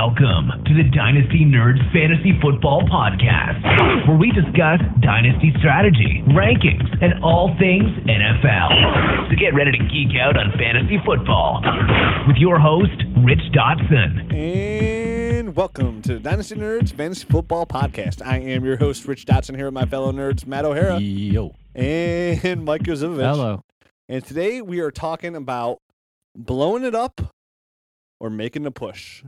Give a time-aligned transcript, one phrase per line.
[0.00, 7.22] Welcome to the Dynasty Nerds Fantasy Football Podcast, where we discuss dynasty strategy, rankings, and
[7.22, 9.28] all things NFL.
[9.28, 11.60] So get ready to geek out on fantasy football
[12.26, 14.32] with your host, Rich Dotson.
[14.32, 18.24] And welcome to the Dynasty Nerds Fantasy Football Podcast.
[18.24, 21.54] I am your host, Rich Dotson, here with my fellow nerds, Matt O'Hara Yo.
[21.74, 23.20] and Mike Yozovich.
[23.20, 23.60] Hello.
[24.08, 25.76] And today we are talking about
[26.34, 27.34] blowing it up
[28.18, 29.24] or making a push.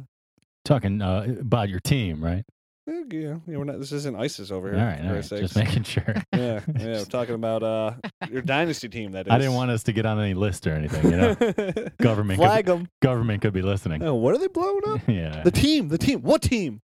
[0.65, 2.45] Talking uh, about your team, right?
[2.89, 3.79] Eh, Yeah, yeah, we're not.
[3.79, 4.85] This isn't ISIS over here.
[4.85, 5.23] right, for all right.
[5.23, 6.05] Just making sure.
[6.33, 6.99] yeah, yeah.
[6.99, 7.95] We're talking about uh
[8.31, 9.13] your dynasty team.
[9.13, 9.33] That is.
[9.33, 11.11] I didn't want us to get on any list or anything.
[11.11, 11.35] You know,
[12.01, 12.89] government could, flag them.
[13.01, 14.03] government could be listening.
[14.03, 15.01] Oh, what are they blowing up?
[15.07, 15.43] yeah.
[15.43, 15.89] The team.
[15.89, 16.23] The team.
[16.23, 16.81] What team?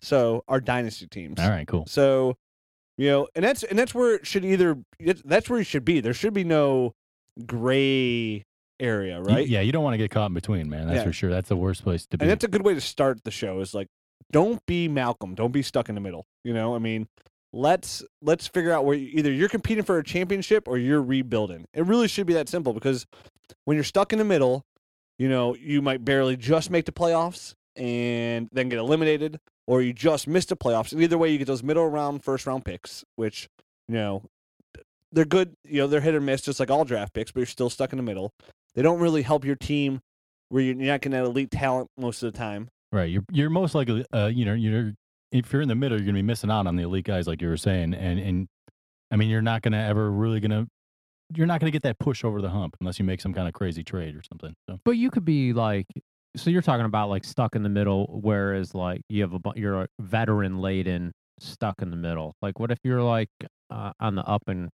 [0.00, 1.40] So our dynasty teams.
[1.40, 1.66] All right.
[1.66, 1.86] Cool.
[1.86, 2.36] So,
[2.98, 4.76] you know, and that's and that's where it should either
[5.24, 6.00] that's where it should be.
[6.00, 6.94] There should be no
[7.46, 8.44] gray
[8.80, 9.46] area, right?
[9.46, 10.86] yeah, you don't want to get caught in between, man.
[10.86, 11.04] That's Yeah.
[11.04, 11.30] for sure.
[11.30, 12.22] That's the worst place to be.
[12.24, 13.60] And that's a good way to start the show.
[13.60, 13.88] Is like,
[14.30, 15.34] don't be Malcolm.
[15.34, 16.26] Don't be stuck in the middle.
[16.44, 17.08] You know, I mean,
[17.52, 21.66] let's let's figure out where you, either you're competing for a championship or you're rebuilding.
[21.74, 23.06] It really should be that simple because
[23.64, 24.64] when you're stuck in the middle,
[25.18, 29.92] you know, you might barely just make the playoffs and then get eliminated, or you
[29.92, 30.92] just miss the playoffs.
[30.92, 33.48] And either way, you get those middle round, first round picks, which
[33.88, 34.22] you know
[35.12, 35.54] they're good.
[35.64, 37.92] You know, they're hit or miss, just like all draft picks, but you're still stuck
[37.92, 38.32] in the middle.
[38.78, 39.98] They don't really help your team
[40.50, 42.68] where you're not getting that elite talent most of the time.
[42.92, 43.10] right.
[43.10, 44.92] You're you're most likely, uh, you know, you're
[45.32, 47.42] if you're in the middle, you're gonna be missing out on the elite guys, like
[47.42, 48.46] you were saying, and and
[49.10, 50.68] I mean, you're not gonna ever really gonna.
[51.34, 53.48] You're not going to get that push over the hump unless you make some kind
[53.48, 54.54] of crazy trade or something.
[54.70, 55.86] So, But you could be like,
[56.36, 59.82] so you're talking about like stuck in the middle, whereas like you have a you're
[59.82, 62.36] a veteran laden stuck in the middle.
[62.42, 63.28] Like, what if you're like
[63.70, 64.68] uh, on the up and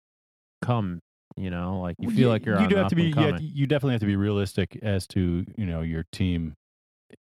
[0.61, 0.99] come?
[1.37, 3.15] You know, like you feel yeah, like you're you on do have to be and
[3.17, 3.51] you, have- coming.
[3.55, 6.55] you definitely have to be realistic as to you know your team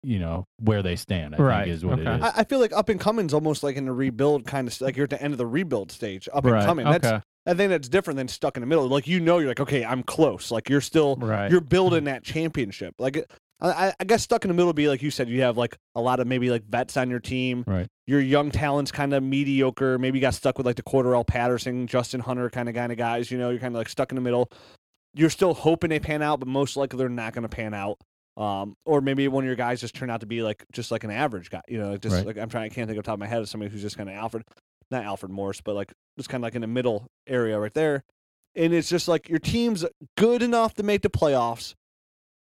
[0.05, 2.09] you know where they stand i Right, think is what okay.
[2.13, 4.69] it is I, I feel like up and coming's almost like in the rebuild kind
[4.69, 6.29] of like you're at the end of the rebuild stage.
[6.33, 6.65] Up and right.
[6.65, 6.87] coming.
[6.87, 6.99] Okay.
[6.99, 8.87] That's I think that's different than stuck in the middle.
[8.87, 10.53] Like you know, you're like okay, I'm close.
[10.53, 11.51] Like you're still right.
[11.51, 12.95] you're building that championship.
[13.01, 13.31] Like it-
[13.61, 15.29] I, I- guess stuck in the middle would be like you said.
[15.29, 17.65] You have like a lot of maybe like vets on your team.
[17.67, 17.87] Right.
[18.07, 19.99] Your young talents kind of mediocre.
[19.99, 22.99] Maybe you got stuck with like the Cordarrelle Patterson, Justin Hunter kind of kind of
[22.99, 23.31] guys.
[23.31, 24.51] You know, you're kind of like stuck in the middle.
[25.15, 27.99] You're still hoping they pan out, but most likely they're not going to pan out.
[28.37, 31.03] Um, or maybe one of your guys just turned out to be like just like
[31.03, 31.63] an average guy.
[31.67, 32.27] You know, just Right.
[32.27, 32.65] like I'm trying.
[32.71, 34.45] I can't think of top of my head of somebody who's just kind of Alfred,
[34.93, 38.05] not Alfred Morris, but like just kind of like in the middle area right there.
[38.55, 39.85] And it's just like your team's
[40.17, 41.75] good enough to make the playoffs,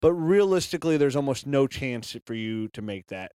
[0.00, 3.32] but realistically, there's almost no chance for you to make that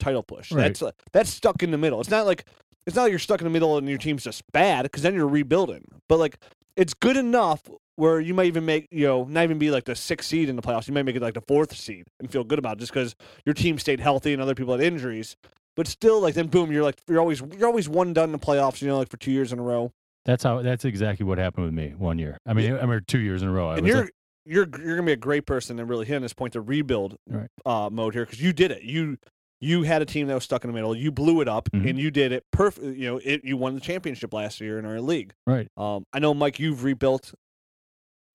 [0.00, 0.52] title push.
[0.52, 0.62] Right.
[0.62, 2.00] That's uh, that's stuck in the middle.
[2.00, 2.44] It's not like
[2.86, 5.14] it's not like you're stuck in the middle and your team's just bad because then
[5.14, 5.84] you're rebuilding.
[6.08, 6.38] But like
[6.76, 7.62] it's good enough
[7.96, 10.56] where you might even make you know not even be like the sixth seed in
[10.56, 10.88] the playoffs.
[10.88, 13.14] You might make it like the fourth seed and feel good about it just because
[13.44, 15.36] your team stayed healthy and other people had injuries.
[15.76, 18.38] But still, like then boom, you're like you're always you're always one done in the
[18.38, 18.80] playoffs.
[18.80, 19.92] You know, like for two years in a row.
[20.24, 23.18] that's how that's exactly what happened with me one year i mean i mean two
[23.20, 24.12] years in a row I and was you're like-
[24.48, 27.16] you're you're gonna be a great person and really hit on this point to rebuild
[27.28, 27.48] Right.
[27.66, 28.82] uh, mode here because you did it.
[28.82, 29.18] You
[29.60, 30.94] you had a team that was stuck in the middle.
[30.96, 31.90] You blew it up Mhm.
[31.90, 32.96] and you did it perfect.
[32.96, 35.32] You know, it, you won the championship last year in our league.
[35.46, 37.34] right Um, I know Mike, you've rebuilt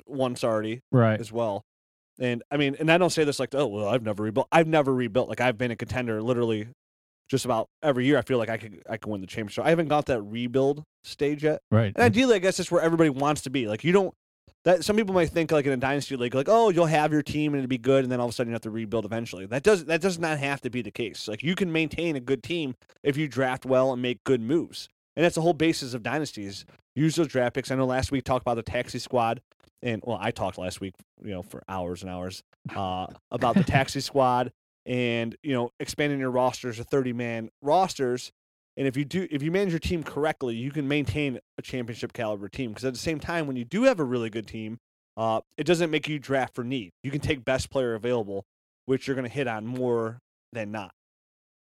[0.05, 1.19] once already right.
[1.19, 1.63] as well.
[2.19, 4.47] And I mean, and I don't say this like, oh well, I've never rebuilt.
[4.51, 5.29] I've never rebuilt.
[5.29, 6.67] Like I've been a contender literally
[7.29, 8.17] just about every year.
[8.17, 9.65] I feel like I could I can win the championship.
[9.65, 11.61] I haven't got that rebuild stage yet.
[11.71, 13.67] right And ideally, I guess that's where everybody wants to be.
[13.67, 14.13] Like you don't.
[14.65, 17.21] That some people might think like in a dynasty league, like oh you'll have your
[17.21, 19.03] team and it'll be good, and then all of a sudden you have to rebuild
[19.03, 19.45] eventually.
[19.45, 21.27] That does that does not have to be the case.
[21.27, 24.87] Like you can maintain a good team if you draft well and make good moves,
[25.15, 26.65] and that's the whole basis of dynasties.
[26.95, 27.71] Use those draft picks.
[27.71, 29.41] I know last week talked about the taxi squad,
[29.81, 32.41] and well I talked last week, you know, for hours and hours
[32.73, 34.53] uh, about the taxi squad
[34.85, 38.31] and you know expanding your rosters to thirty man rosters
[38.77, 42.13] and if you do, if you manage your team correctly, you can maintain a championship
[42.13, 42.71] caliber team.
[42.71, 44.77] Because at the same time, when you do have a really good team,
[45.17, 46.91] uh, it doesn't make you draft for need.
[47.03, 48.45] You can take best player available,
[48.85, 50.19] which you're going to hit on more
[50.51, 50.91] than not.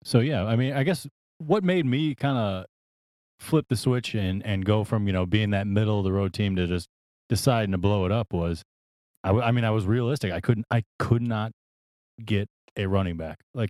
[0.04, 1.06] so yeah i mean i guess
[1.38, 2.66] what made me kind of
[3.40, 6.34] flip the switch and and go from you know being that middle of the road
[6.34, 6.88] team to just
[7.28, 8.64] deciding to blow it up was
[9.24, 11.52] I, I mean i was realistic i couldn't i could not
[12.26, 13.70] get a running back like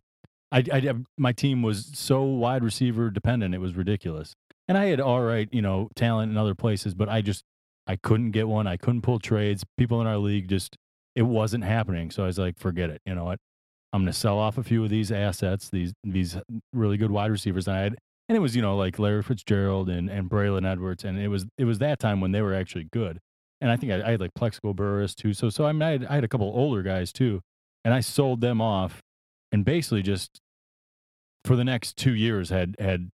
[0.51, 4.33] I, I my team was so wide receiver dependent it was ridiculous.
[4.67, 7.43] And i had all right you know talent in other places but i just
[7.87, 10.75] i couldn't get one i couldn't pull trades people in our league just
[11.15, 12.11] it wasn't happening.
[12.11, 13.39] So i was like forget it you know what?
[13.91, 16.37] I'm going to sell off a few of these assets these these
[16.73, 17.95] really good wide receivers i had
[18.27, 21.45] and it was you know like larry fitzgerald and and braylon edwards and it was
[21.57, 23.19] it was that time when they were actually good.
[23.61, 25.91] And i think i, I had like plaxico burress too so so i mean I
[25.91, 27.41] had, I had a couple older guys too
[27.83, 29.01] and i sold them off
[29.51, 30.39] and basically just
[31.45, 33.09] for the next two years had had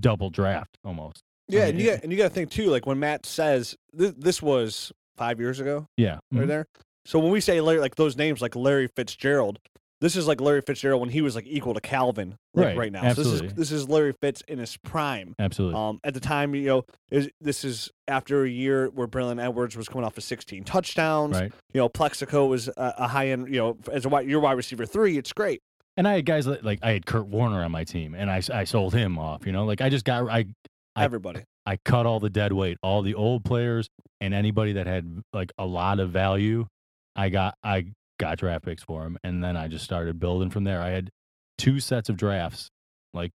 [0.00, 1.22] double draft almost.
[1.48, 2.70] Yeah, mean, and you it- got and you got to think too.
[2.70, 6.48] Like when Matt says this, this was five years ago, Yeah, right mhm.
[6.48, 6.66] there.
[7.06, 9.58] So when we say Larry, like those names, like Larry Fitzgerald,
[10.00, 12.92] this is like Larry Fitzgerald when he was like equal to Calvin, like Right, right,
[12.92, 13.00] now.
[13.00, 13.46] So this absolutely.
[13.48, 15.34] is this is Larry Fitz in his prime.
[15.38, 15.80] absolutely.
[15.80, 19.74] Um, at the time, you know, is this is after a year where Braylon Edwards
[19.76, 21.34] was coming off of 16 touchdowns.
[21.40, 21.50] right.
[21.72, 23.48] You know, Plaxico was a, a high end.
[23.48, 25.62] You know, as a wide, your wide receiver three, it's great.
[25.98, 28.40] And I had guys like, like I had Kurt Warner on my team, and I
[28.54, 29.44] I sold him off.
[29.44, 30.46] You know, like I just got I
[30.94, 31.42] I- Everybody.
[31.66, 33.88] I cut all the dead weight, all the old players,
[34.22, 36.66] and anybody that had like a lot of value.
[37.16, 37.88] I got I
[38.20, 40.80] got draft picks for him, and then I just started building from there.
[40.80, 41.10] I had
[41.58, 42.68] two sets of drafts,
[43.12, 43.32] like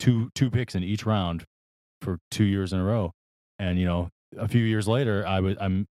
[0.00, 1.44] two two picks in each round
[2.00, 3.12] for two years in a row,
[3.60, 5.86] and you know a few years later I was I'm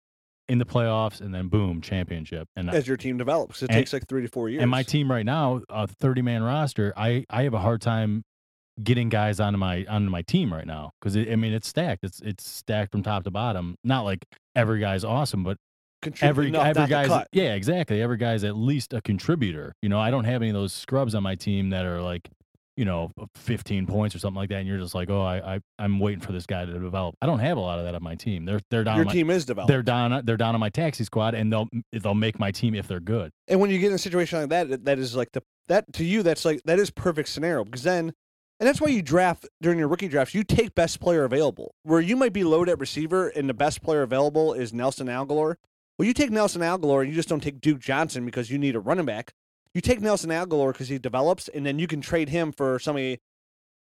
[0.48, 3.92] in the playoffs, and then boom championship, and As your team develops, it And- takes
[3.92, 4.62] like three to four years.
[4.62, 8.22] and my team right now, a 30 man roster, I, I have a hard time
[8.82, 12.04] getting guys onto my onto my team right now because I mean it's stacked.
[12.04, 13.76] It's it's stacked from top to bottom.
[13.82, 15.56] Not like every guy's awesome, but
[16.20, 18.02] every enough every guy's yeah exactly.
[18.02, 19.74] Every guy's at least a contributor.
[19.80, 22.28] You know, I don't have any of those scrubs on my team that are like
[22.76, 25.60] you know 15 points or something like that, and you're just like oh I, I
[25.78, 27.16] I'm waiting for this guy to develop.
[27.22, 28.44] I don't have a lot of that on my team.
[28.44, 28.96] They're they're down.
[28.96, 29.68] Your on my, team is developed.
[29.68, 30.22] they're down.
[30.24, 33.30] They're down on my taxi squad, and they'll they'll make my team if they're good.
[33.48, 36.04] And when you get in a situation like that, that is like the that to
[36.04, 38.12] you that's like that is perfect scenario because then
[38.58, 41.74] and that's why you draft during your rookie drafts, you take best player available.
[41.82, 45.56] Where you might be low at receiver and the best player available is Nelson Agholor.
[45.98, 48.74] Well, you take Nelson Agholor and you just don't take Duke Johnson because you need
[48.74, 49.32] a running back.
[49.76, 53.18] You take Nelson Agholor because he develops, and then you can trade him for somebody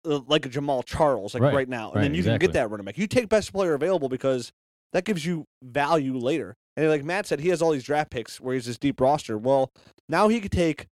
[0.05, 2.53] uh, like a Jamaal Charles, like right, Right, now, and right, then you can get
[2.53, 2.97] that running back.
[2.97, 4.53] You take best player available because
[4.93, 6.55] that gives you value later.
[6.77, 9.37] And like Matt said, he has all these draft picks where he's this deep roster.
[9.37, 9.69] Well,
[10.07, 10.87] now he could take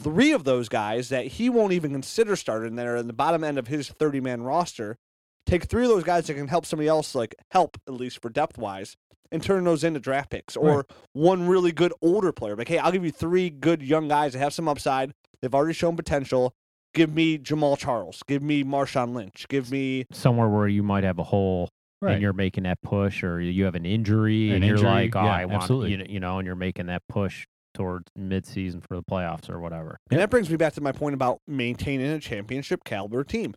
[0.00, 3.44] three of those guys that he won't even consider starting that are in the bottom
[3.44, 4.96] end of his 30 man roster.
[5.46, 8.28] Take three of those guys that can help somebody else, like help at least for
[8.28, 8.96] depth wise,
[9.32, 12.54] and turn those into draft picks or one really good older player.
[12.56, 15.12] Like, hey, I'll give you three good young guys that have some upside.
[15.42, 16.52] They've already shown potential.
[16.94, 18.22] Give me Jamaal Charles.
[18.26, 19.46] Give me Marshawn Lynch.
[19.48, 21.68] Give me somewhere where you might have a hole
[22.02, 22.14] Right.
[22.14, 25.22] and you're making that push, or you have an injury An and you're like, oh,
[25.22, 25.90] yeah, I want absolutely.
[25.90, 29.60] you know, you know, and you're making that push towards midseason for the playoffs or
[29.60, 29.98] whatever.
[30.10, 33.54] And that brings me back to my point about maintaining a championship caliber team.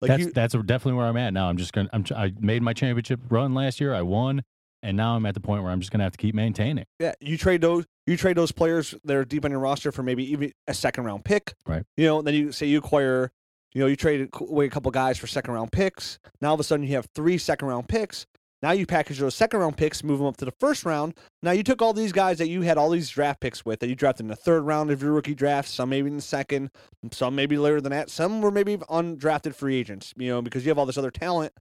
[0.00, 1.48] Like that's you, that's definitely where I'm at now.
[1.48, 1.90] I'm just gonna.
[1.92, 2.04] I'm.
[2.16, 3.94] I made my championship run last year.
[3.94, 4.42] I won,
[4.82, 6.86] and now I'm at the point where I'm just gonna have to keep maintaining.
[6.98, 10.02] yeah, you trade those, you trade those players that are deep on your roster for
[10.02, 11.54] maybe even a second round pick.
[11.66, 11.84] Right.
[11.96, 13.30] You know, then you say you acquire,
[13.72, 16.18] you know, you trade away a couple guys for second round picks.
[16.40, 18.26] Now all of a sudden you have three second round picks.
[18.62, 21.14] Now you package those second round picks, move them up to the first round.
[21.42, 23.88] Now you took all these guys that you had all these draft picks with that
[23.88, 26.70] you drafted in the third round of your rookie draft, some maybe in the second,
[27.10, 30.70] some maybe later than that, some were maybe undrafted free agents, you know, because you
[30.70, 31.52] have all this other talent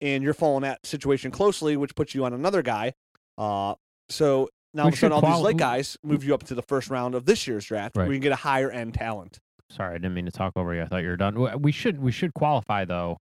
[0.00, 2.92] and you're following that situation closely, which puts you on another guy.
[3.38, 3.74] Uh,
[4.08, 6.54] so now all We of a sudden all these late guys move you up to
[6.54, 8.04] the first round of this year's draft Right.
[8.06, 9.38] where you can get a higher end talent.
[9.70, 10.82] Sorry, I didn't mean to talk over you.
[10.82, 11.60] I thought you were done.
[11.62, 13.16] We should we should qualify though,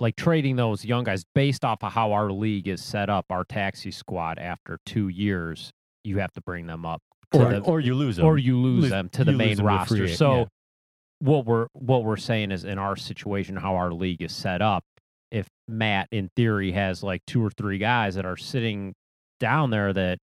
[0.00, 3.26] like trading those young guys based off of how our league is set up.
[3.30, 5.70] Our taxi squad after two years,
[6.04, 7.00] you have to bring them up,
[7.32, 8.26] Or, the- or you lose them.
[8.26, 10.08] or you lose lose- them to the main roster.
[10.08, 10.44] so yeah.
[11.20, 14.84] what we're what we're saying is in our situation, how our league is set up,
[15.30, 18.94] if Matt in theory has like two or three guys that are sitting
[19.40, 20.18] down there that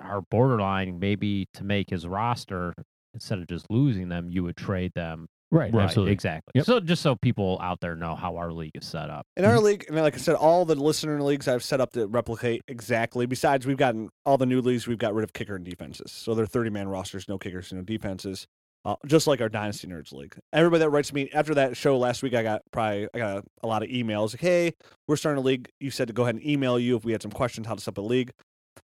[0.00, 2.72] are borderline maybe to make his roster
[3.14, 5.26] instead of just losing them, you would trade them.
[5.50, 6.12] Right, absolutely.
[6.12, 6.52] Exactly.
[6.54, 6.66] Yep.
[6.66, 9.26] So just so people out there know how our league is set up.
[9.36, 12.06] In our league, and like I said, all the listener leagues I've set up to
[12.06, 13.26] replicate exactly.
[13.26, 16.12] Besides, we've gotten all the new leagues, we've got rid of kicker and defenses.
[16.12, 18.46] So they're 30 man rosters, no kickers, no defenses.
[18.82, 20.34] Uh, just like our Dynasty Nerds League.
[20.54, 23.42] Everybody that writes me after that show last week, I got probably I got a,
[23.62, 24.72] a lot of emails like, "Hey,
[25.06, 25.68] we're starting a league.
[25.80, 27.80] You said to go ahead and email you if we had some questions how to
[27.80, 28.32] set up a league."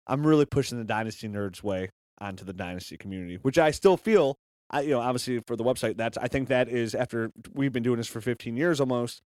[0.07, 1.89] I'm really pushing the Dynasty Nerds way
[2.21, 4.37] onto the Dynasty community, which I still feel.
[4.71, 7.83] I you know obviously for the website, that's I think that is after we've been
[7.83, 9.23] doing this for 15 years almost.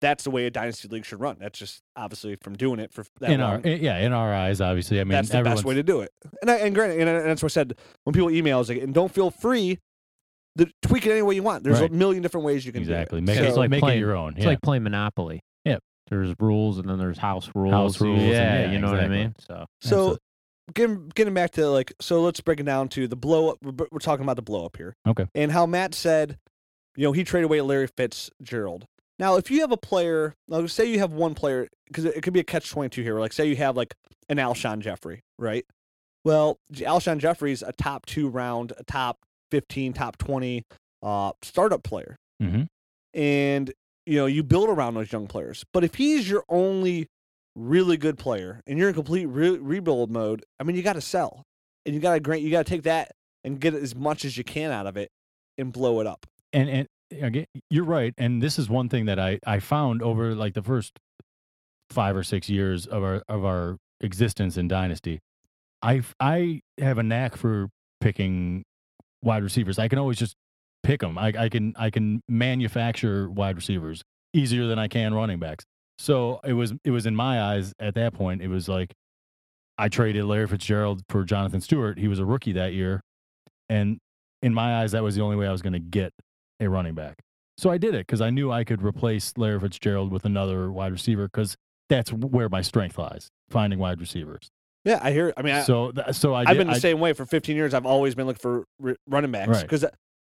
[0.00, 1.36] That's the way a dynasty league should run.
[1.38, 3.64] That's just obviously from doing it for that in long.
[3.64, 4.98] our yeah, in our eyes, obviously.
[5.00, 6.10] I mean, that's the best way to do it.
[6.40, 8.82] And I, and granted, and, and that's what I said when people email us, like,
[8.82, 9.78] and don't feel free
[10.58, 11.62] to tweak it any way you want.
[11.62, 11.88] There's Right.
[11.88, 13.26] a million different ways you can exactly do it.
[13.28, 14.34] make So- it It's like make playing- it your own.
[14.36, 15.40] It's like playing Monopoly.
[15.64, 15.80] Yep.
[16.08, 17.72] There's rules and then there's house rules.
[17.72, 19.34] House rules and- Yeah, yeah, you know what I mean?
[19.38, 20.18] So So Absolutely.
[20.74, 23.58] Getting getting back to like, so let's break it down to the blow up.
[23.62, 24.94] We're, we're talking about the blow up here.
[25.06, 25.26] Okay.
[25.34, 26.38] And how Matt said,
[26.96, 28.86] you know, he traded away Larry Fitzgerald.
[29.18, 32.22] Now, if you have a player, like say you have one player, because it, it
[32.22, 33.18] could be a catch twenty two here.
[33.20, 33.94] Like say you have like
[34.28, 35.64] an Alshon Jeffrey, right?
[36.24, 39.18] Well, Alshon Jeffrey's a top two round, a top
[39.50, 40.64] fifteen, top twenty
[41.02, 42.16] uh, startup player.
[42.42, 42.66] Mhm.
[43.14, 43.72] and
[44.06, 45.64] you know you build around those young players.
[45.72, 47.08] But if he's your only
[47.54, 51.00] really good player and you're in complete re- rebuild mode, I mean, you got to
[51.00, 51.44] sell,
[51.84, 53.12] and you got to grant, you got to take that
[53.44, 55.10] and get as much as you can out of it
[55.58, 56.26] and blow it up.
[56.52, 56.88] and and
[57.22, 58.14] again, you're right.
[58.16, 60.98] And this is one thing that I I found over like the first
[61.90, 65.20] five or six years of our of our existence in Dynasty.
[65.82, 67.68] I, I have a knack for
[68.00, 68.64] picking
[69.22, 69.78] wide receivers.
[69.78, 70.36] I can always just
[70.82, 71.18] pick them.
[71.18, 75.64] I, I can I can manufacture wide receivers easier than I can running backs.
[76.02, 78.42] So it was it was in my eyes at that point.
[78.42, 78.92] It was like
[79.78, 81.96] I traded Larry Fitzgerald for Jonathan Stewart.
[81.96, 83.00] He was a rookie that year,
[83.68, 83.98] and
[84.42, 86.12] in my eyes, that was the only way I was going to get
[86.58, 87.14] a running back.
[87.56, 90.90] So I did it because I knew I could replace Larry Fitzgerald with another wide
[90.90, 91.54] receiver because
[91.88, 94.48] that's where my strength lies, finding wide receivers.
[94.84, 95.32] Yeah, I hear.
[95.36, 97.74] I mean, I, so so I I've been the I- same way for 15 years.
[97.74, 99.62] I've always been looking for r- running backs Right.
[99.62, 99.90] because uh,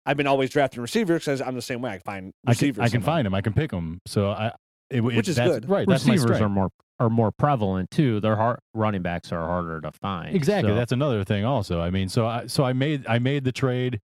[0.06, 1.90] I've been always drafting receivers because I'm the same way.
[1.90, 2.84] I can find I can, receivers.
[2.86, 3.34] I can find them.
[3.34, 3.98] I can pick them.
[4.06, 4.52] So I,
[4.90, 5.70] it, it- Which is that's- good.
[5.70, 5.88] right?
[5.88, 6.42] Receivers strength.
[6.42, 8.22] are more are more prevalent too.
[8.22, 10.34] Their hard, running backs are harder to find.
[10.36, 10.72] Exactly.
[10.72, 11.82] So- That's another thing also.
[11.82, 14.00] I mean, so I so I made I made the trade.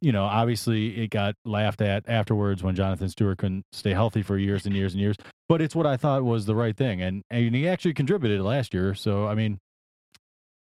[0.00, 4.36] You know, obviously it got laughed at afterwards when Jonathan Stewart couldn't stay healthy for
[4.36, 5.16] years and years and years.
[5.48, 7.00] But it's what I thought was the right thing.
[7.00, 8.94] And and he actually contributed last year.
[8.94, 9.60] So I mean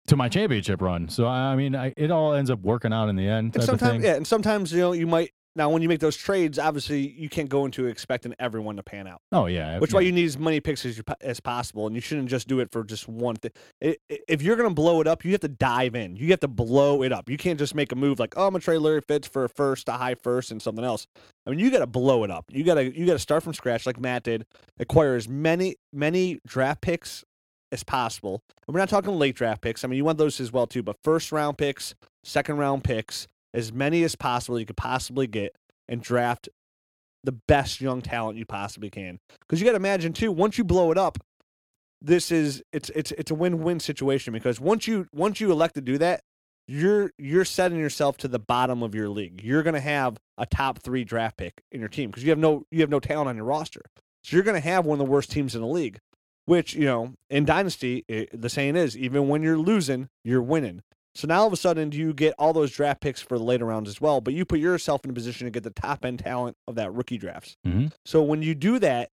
[0.07, 1.09] to my championship run.
[1.09, 3.55] So I mean I, it all ends up working out in the end.
[3.55, 6.59] And sometimes, yeah, and sometimes you know you might now when you make those trades,
[6.59, 9.21] obviously you can't go into expecting everyone to pan out.
[9.31, 9.79] Oh yeah.
[9.79, 9.95] Which yeah.
[9.95, 12.59] why you need as many picks as you, as possible, and you shouldn't just do
[12.59, 13.51] it for just one thing.
[13.81, 16.15] If you're gonna blow it up, you have to dive in.
[16.15, 17.29] You have to blow it up.
[17.29, 19.49] You can't just make a move like, oh, I'm gonna trade Larry Fitz for a
[19.49, 21.07] first, a high first, and something else.
[21.45, 22.45] I mean, you got to blow it up.
[22.51, 24.45] You gotta you gotta start from scratch like Matt did.
[24.79, 27.23] Acquire as many many draft picks
[27.71, 28.43] as possible.
[28.67, 29.83] And we're not talking late draft picks.
[29.83, 33.27] I mean, you want those as well too, but first round picks, second round picks,
[33.57, 35.55] as many as possible you could possibly get,
[35.87, 36.47] and draft
[37.23, 39.19] the best young talent you possibly can.
[39.41, 41.17] Because you got to imagine too, once you blow it up,
[42.01, 45.81] this is it's it's it's a win-win situation because once you once you elect to
[45.81, 46.21] do that,
[46.67, 49.41] you're you're setting yourself to the bottom of your league.
[49.43, 52.37] You're going to have a top 3 draft pick in your team because you have
[52.37, 53.81] no you have no talent on your roster.
[54.23, 55.99] So you're going to have one of the worst teams in the league,
[56.45, 60.81] which, you know, in dynasty, it, the saying is even when you're losing, you're winning.
[61.17, 63.65] So now all of a sudden you get all those draft picks for the later
[63.65, 66.19] rounds as well, but you put yourself in a position to get the top end
[66.19, 67.57] talent of that rookie drafts.
[67.65, 67.91] Mhm.
[68.05, 69.09] So when you do that,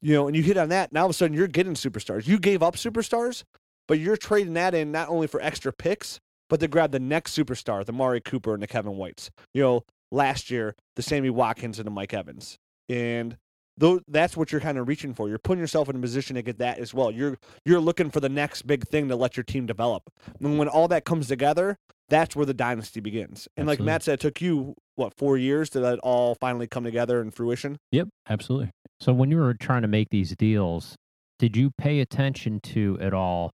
[0.00, 2.28] you know, and you hit on that, now all of a sudden you're getting superstars.
[2.28, 3.42] You gave up superstars,
[3.88, 7.36] but you're trading that in not only for extra picks, but to grab the next
[7.36, 9.32] superstar, the Mari Cooper and the Kevin Whites.
[9.52, 12.58] You know, last year, the Sammy Watkins and the Mike Evans.
[12.88, 13.38] And
[13.76, 15.28] though that's what you're kind of reaching for.
[15.28, 17.10] You're putting yourself in a position to get that as well.
[17.10, 20.04] You're you're looking for the next big thing to let your team develop.
[20.40, 21.76] And when all that comes together,
[22.08, 23.48] that's where the dynasty begins.
[23.56, 26.66] And like Matt said, it took you what four years to let it all finally
[26.66, 27.78] come together in fruition.
[27.92, 28.08] Yep.
[28.28, 28.70] Absolutely.
[29.00, 30.94] So when you were trying to make these deals,
[31.38, 33.50] did you pay attention to it all,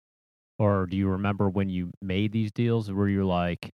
[0.59, 2.91] or do you remember when you made these deals?
[2.93, 3.71] Were you like,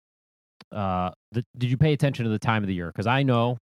[0.73, 2.87] uh, the, did you pay attention to the time of the year?
[2.89, 3.59] Because I know,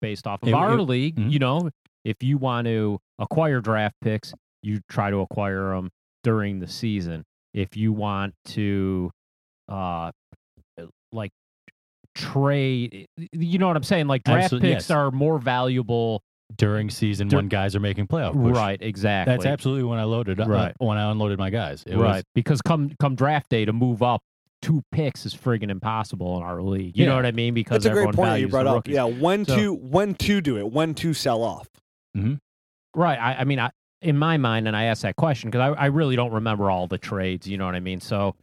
[0.00, 1.32] based off of It- our it- league, mhm.
[1.32, 1.70] you know,
[2.08, 5.90] if you want to acquire draft picks, you try to acquire them
[6.24, 7.24] during the season.
[7.52, 9.10] If you want to,
[9.68, 10.10] uh,
[10.78, 11.32] eh, like
[12.14, 14.06] trade, eh, you know what I'm saying?
[14.06, 14.90] Like draft Absol- picks yes.
[14.90, 16.22] are more valuable.
[16.56, 18.56] During season Dur- when guys are making playoff push.
[18.56, 19.34] Right, exactly.
[19.34, 20.48] That's absolutely when I loaded up.
[20.48, 20.72] Right.
[20.78, 21.84] When I unloaded my guys.
[21.86, 22.24] It was- right.
[22.34, 24.22] because come come draft day to move up
[24.62, 26.96] two picks is friggin' impossible in our league.
[26.96, 27.52] You know what I mean?
[27.52, 28.76] Because That's a great point you brought up.
[28.76, 28.94] rookies.
[28.94, 31.68] Yeah, when So- to when to do it, when to sell off.
[32.16, 32.34] Mm-hmm.
[32.94, 33.18] Right.
[33.18, 35.86] I, I mean, I, in my mind, and I asked that question because I, I
[35.86, 37.46] really don't remember all the trades.
[37.48, 38.00] You know what I mean?
[38.00, 38.34] So,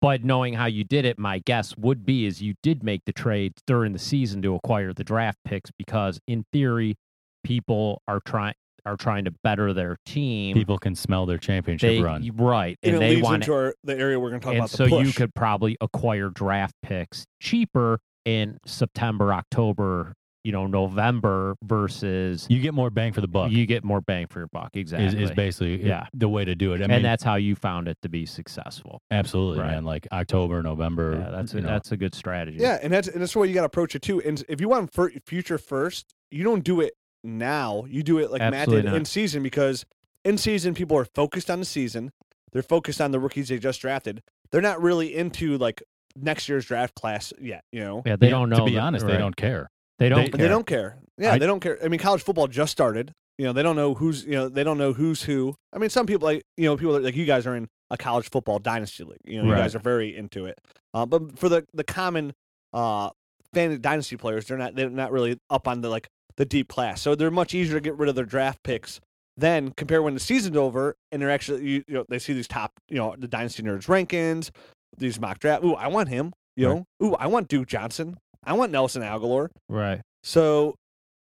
[0.00, 3.12] but knowing how you did it, my guess would be is you did make the
[3.12, 6.96] trades during the season to acquire the draft picks because, in theory,
[7.44, 10.54] people are trying are trying to better their team.
[10.54, 12.28] People can smell their championship they, run.
[12.36, 14.54] right, And, and it they leads want into our, the area we're going to talk
[14.54, 14.70] and about.
[14.70, 15.06] so the push.
[15.06, 22.60] you could probably acquire draft picks cheaper in September, October, you know, November versus You
[22.60, 23.50] get more bang for the buck.
[23.52, 24.70] you get more bang for your buck.
[24.74, 25.06] Exactly.
[25.22, 26.06] is, is basically Yeah.
[26.12, 26.80] the way to do it.
[26.80, 29.00] I and mean, that's how you found it to be successful.
[29.10, 29.70] absolutely, Right.
[29.72, 29.84] man.
[29.84, 31.18] Like October, November.
[31.24, 31.68] Yeah, that's a, know.
[31.68, 32.58] that's a good strategy.
[32.60, 34.20] Yeah, and that's and that's the way you got to approach it too.
[34.22, 37.84] And if you want fir- future first, you don't do it now.
[37.88, 38.94] You do it like Matt did not.
[38.96, 39.84] in season because
[40.24, 42.10] in season people are focused on the season.
[42.52, 44.22] They're focused on the rookies they just drafted.
[44.50, 45.82] They're not really into like
[46.16, 47.64] next year's draft class yet.
[47.72, 48.56] You know, Yeah, they Yeah, don't know.
[48.58, 49.70] To be that- honest, they don't care.
[50.02, 50.24] They don't.
[50.24, 50.38] they- care.
[50.38, 50.98] they don't care.
[51.18, 51.78] Yeah, I- they don't care.
[51.84, 53.12] I mean, college football just started.
[53.38, 55.54] You know, they don't know who's you know they don't know who's who.
[55.72, 58.28] I mean, some people like you know people like you guys are in a college
[58.30, 59.18] football dynasty league.
[59.24, 59.58] You know, you Right.
[59.60, 60.58] guys are very into it.
[60.94, 62.34] Uh, but for the the common
[62.72, 63.10] uh,
[63.54, 67.00] fan dynasty players, they're not they're not really up on the like the deep class,
[67.02, 69.00] so they're much easier to get rid of their draft picks.
[69.36, 72.48] Then compare when the season's over and they're actually you, you know they see these
[72.48, 74.50] top you know the dynasty nerds rankings,
[74.98, 75.64] these mock draft.
[75.64, 76.32] Ooh, I want him.
[76.56, 76.84] You Right.
[77.00, 78.18] know, ooh, I want Duke Johnson.
[78.44, 79.48] I want Nelson Agholor.
[79.68, 80.00] Right.
[80.22, 80.76] So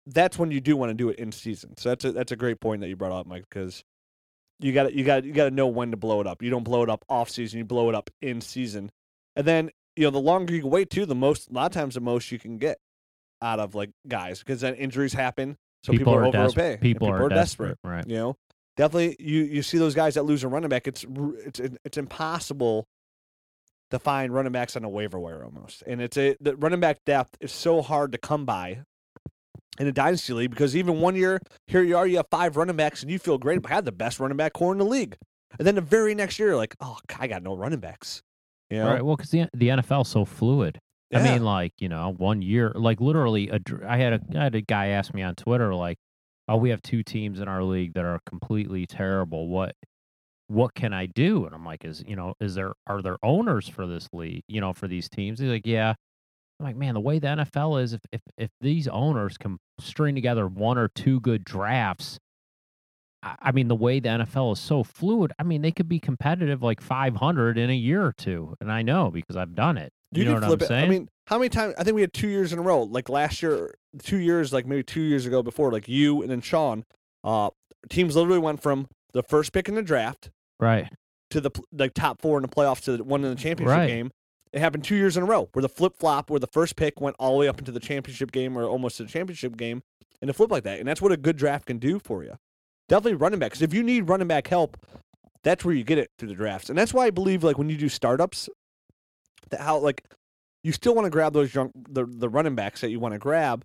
[0.06, 1.76] that's when you do want to do it in season.
[1.76, 3.84] So that's a that's a great point that you brought up, Mike, because
[4.60, 6.42] you got you got you got to know when to blow it up.
[6.42, 7.58] You don't blow it up off season.
[7.58, 8.90] You blow it up in season,
[9.36, 11.94] and then you know the longer you wait too, the most a lot of times
[11.94, 12.78] the most you can get
[13.40, 15.56] out of like guys because then injuries happen.
[15.84, 16.44] So people, are, desperate.
[16.44, 16.72] overpay.
[16.74, 17.76] and People, are, desperate.
[17.82, 18.06] Right.
[18.06, 18.36] You know,
[18.76, 20.86] definitely you you see those guys that lose a running back.
[20.86, 21.04] It's
[21.44, 22.86] it's it's impossible
[23.92, 27.04] to find running backs on a waiver wire almost, and it's a the running back
[27.04, 28.80] depth is so hard to come by
[29.78, 32.76] in a dynasty league because even one year here you are you have five running
[32.76, 33.60] backs and you feel great.
[33.64, 35.16] I had the best running back core in the league,
[35.58, 38.22] and then the very next year like, oh, I got no running backs.
[38.70, 39.04] You know, Right.
[39.04, 40.80] Well, because the the NFL's so fluid.
[41.14, 44.54] I mean, like you know, one year, like literally, a, I had a I had
[44.54, 45.98] a guy ask me on Twitter, like,
[46.48, 49.48] "Oh, we have two teams in our league that are completely terrible.
[49.48, 49.76] What
[50.48, 53.68] what can I do?" And I'm like, "Is you know, is there are there owners
[53.68, 54.42] for this league?
[54.48, 55.94] You know, for these teams?" He's like, "Yeah."
[56.60, 60.14] I'm like, man, the way the NFL is, if if if these owners can string
[60.14, 62.18] together one or two good drafts.
[63.22, 65.98] I I mean, the way the NFL is so fluid, I mean, they could be
[65.98, 68.54] competitive like 500 in a year or two.
[68.60, 69.92] And I know because I've done it.
[70.12, 70.68] You, know what flip I'm it.
[70.68, 70.84] saying?
[70.84, 71.74] I mean, how many times?
[71.78, 72.82] I think we had two years in a row.
[72.82, 76.40] Like last year, two years, like maybe two years ago before, like you and then
[76.40, 76.84] Sean.
[77.24, 77.50] Uh,
[77.88, 80.88] teams literally went from the first pick in the draft right.
[81.30, 83.86] to the like top four in the playoffs to the one in the championship Right.
[83.86, 84.10] game.
[84.52, 87.00] It happened two years in a row where the flip flop, where the first pick
[87.00, 89.82] went all the way up into the championship game or almost to the championship game,
[90.20, 90.78] and a flip like that.
[90.78, 92.36] And that's what a good draft can do for you.
[92.88, 93.52] Definitely running back.
[93.52, 94.76] Because if you need running back help,
[95.42, 96.68] that's where you get it through the drafts.
[96.68, 98.50] And that's why I believe like when you do startups,
[99.48, 100.04] that how like
[100.62, 103.18] you still want to grab those young the the running backs that you want to
[103.18, 103.64] grab,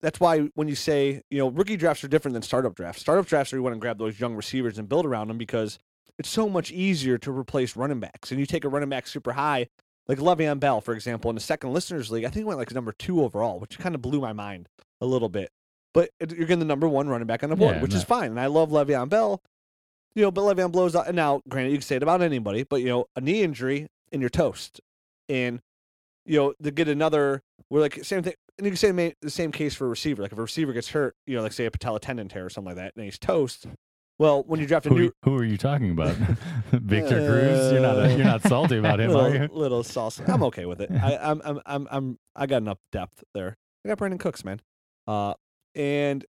[0.00, 3.00] that's why when you say you know rookie drafts are different than startup drafts.
[3.00, 5.78] Startup drafts are you want to grab those young receivers and build around them because
[6.18, 8.30] it's so much easier to replace running backs.
[8.30, 9.68] And you take a running back super high,
[10.08, 12.72] like Le'Veon Bell, for example, in the second listeners league, I think he went like
[12.74, 14.68] number two overall, which kind of blew my mind
[15.00, 15.50] a little bit.
[15.94, 18.30] But you're getting the number one running back on the board, Yeah, which is fine.
[18.30, 19.40] And I love Le'Veon Bell.
[20.14, 21.06] You know, but Le'Veon blows out.
[21.06, 23.88] And now, granted, you can say it about anybody, but you know, a knee injury
[24.10, 24.80] and you're toast.
[25.28, 25.60] And
[26.24, 28.34] you know, to get another, we're like same thing.
[28.58, 30.20] And you can say ma- the same case for a receiver.
[30.22, 32.50] Like if a receiver gets hurt, you know, like say a patella tendon tear or
[32.50, 33.66] something like that, and he's toast.
[34.18, 36.16] Well, when you draft a Who, new, who are you talking about?
[36.72, 37.70] Victor Cruz?
[37.72, 39.48] You're not you're not salty about him, are you?
[39.52, 40.20] little sauce.
[40.26, 40.90] I'm okay with it.
[40.90, 43.56] I, I'm, I'm, I'm, I'm, I got enough depth there.
[43.84, 44.60] I got Brandin Cooks, man.
[45.06, 45.34] Uh,
[45.76, 46.24] and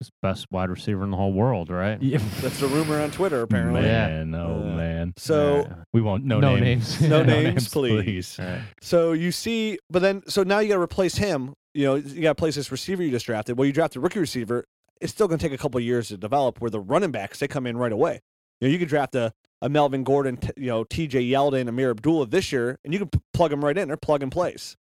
[0.00, 2.00] It's best wide receiver in the whole world, right?
[2.02, 2.16] Yeah.
[2.40, 3.82] that's a rumor on Twitter, apparently.
[3.82, 5.12] Man, oh Uh, man.
[5.18, 5.70] So, Right.
[5.92, 6.98] We won't no, No names.
[6.98, 7.10] names.
[7.10, 8.38] no No names, please.
[8.38, 8.62] Right.
[8.80, 11.52] So you see, but then, so now you got to replace him.
[11.74, 13.58] You know, you got to place this receiver you just drafted.
[13.58, 14.64] Well, you draft a rookie receiver.
[15.00, 16.60] It's still going to take a couple years to develop.
[16.60, 18.20] Where the running backs they come in right away.
[18.60, 21.24] You know, you could draft a, a Melvin Gordon, t- you know, T.J.
[21.24, 23.88] Yeldon, Ameer Abdullah this year, and you can p- plug them right in.
[23.88, 24.76] They're plug and plays.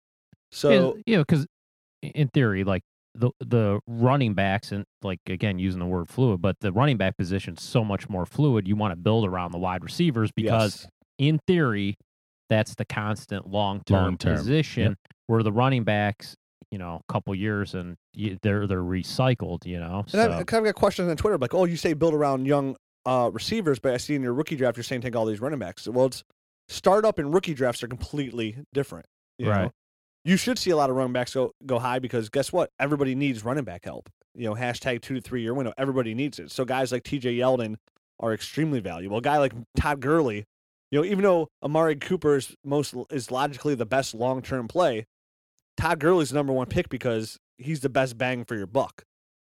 [0.50, 1.46] So yeah, you know, because
[2.02, 2.82] in theory, like
[3.14, 7.16] the the running backs and like again using the word fluid, but the running back
[7.16, 8.68] position's so much more fluid.
[8.68, 10.90] You want to build around the wide receivers because yes.
[11.18, 11.96] in theory,
[12.48, 16.36] that's the constant long term position where the running backs,
[16.70, 20.04] you know, a couple years and you, they're they're recycled, you know.
[20.12, 22.46] And I've, I kind of got questions on Twitter like, oh, you say build around
[22.46, 25.40] young uh, receivers, but I see in your rookie draft you're saying take all these
[25.40, 25.88] running backs.
[25.88, 26.22] Well, it's
[26.68, 29.06] startup and rookie drafts are completely different.
[29.38, 29.52] you know?
[29.52, 29.70] Right.
[30.24, 32.70] You should see a lot of running backs go go high because guess what?
[32.78, 34.08] Everybody needs running back help.
[34.34, 35.72] You know, hashtag two to three year window.
[35.78, 36.50] Everybody needs it.
[36.50, 37.36] So guys like T.J.
[37.36, 37.76] Yeldon
[38.20, 39.16] are extremely valuable.
[39.16, 40.44] A guy like Todd Gurley,
[40.90, 45.06] you know, even though Amari Cooper is most is logically the best long term play,
[45.80, 49.02] Todd Gurley's the number one pick because he's the best bang for your buck.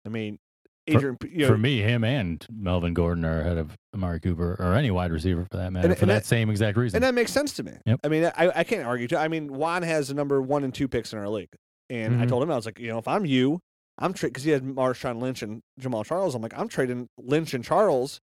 [0.06, 0.38] I mean,
[0.86, 4.56] Adrian, P- you know, For me, him and Melvin Gordon are ahead of Amari Cooper
[4.58, 6.96] or any wide receiver for that matter, And- for and that that- same exact reason.
[6.96, 7.72] And that makes sense to me.
[7.84, 8.00] Yep.
[8.04, 9.06] I mean, I, I can't argue.
[9.08, 11.50] To, I mean, Juan has the number one and two picks in our league.
[11.90, 12.24] And I Mm-hmm.
[12.24, 12.28] Mhm.
[12.28, 13.60] told him, I was like, you know, if I'm you,
[13.98, 16.34] I'm trading, because he had Marshawn Lynch and Jamaal Charles.
[16.34, 18.20] I'm like, I'm trading Lynch and Charles,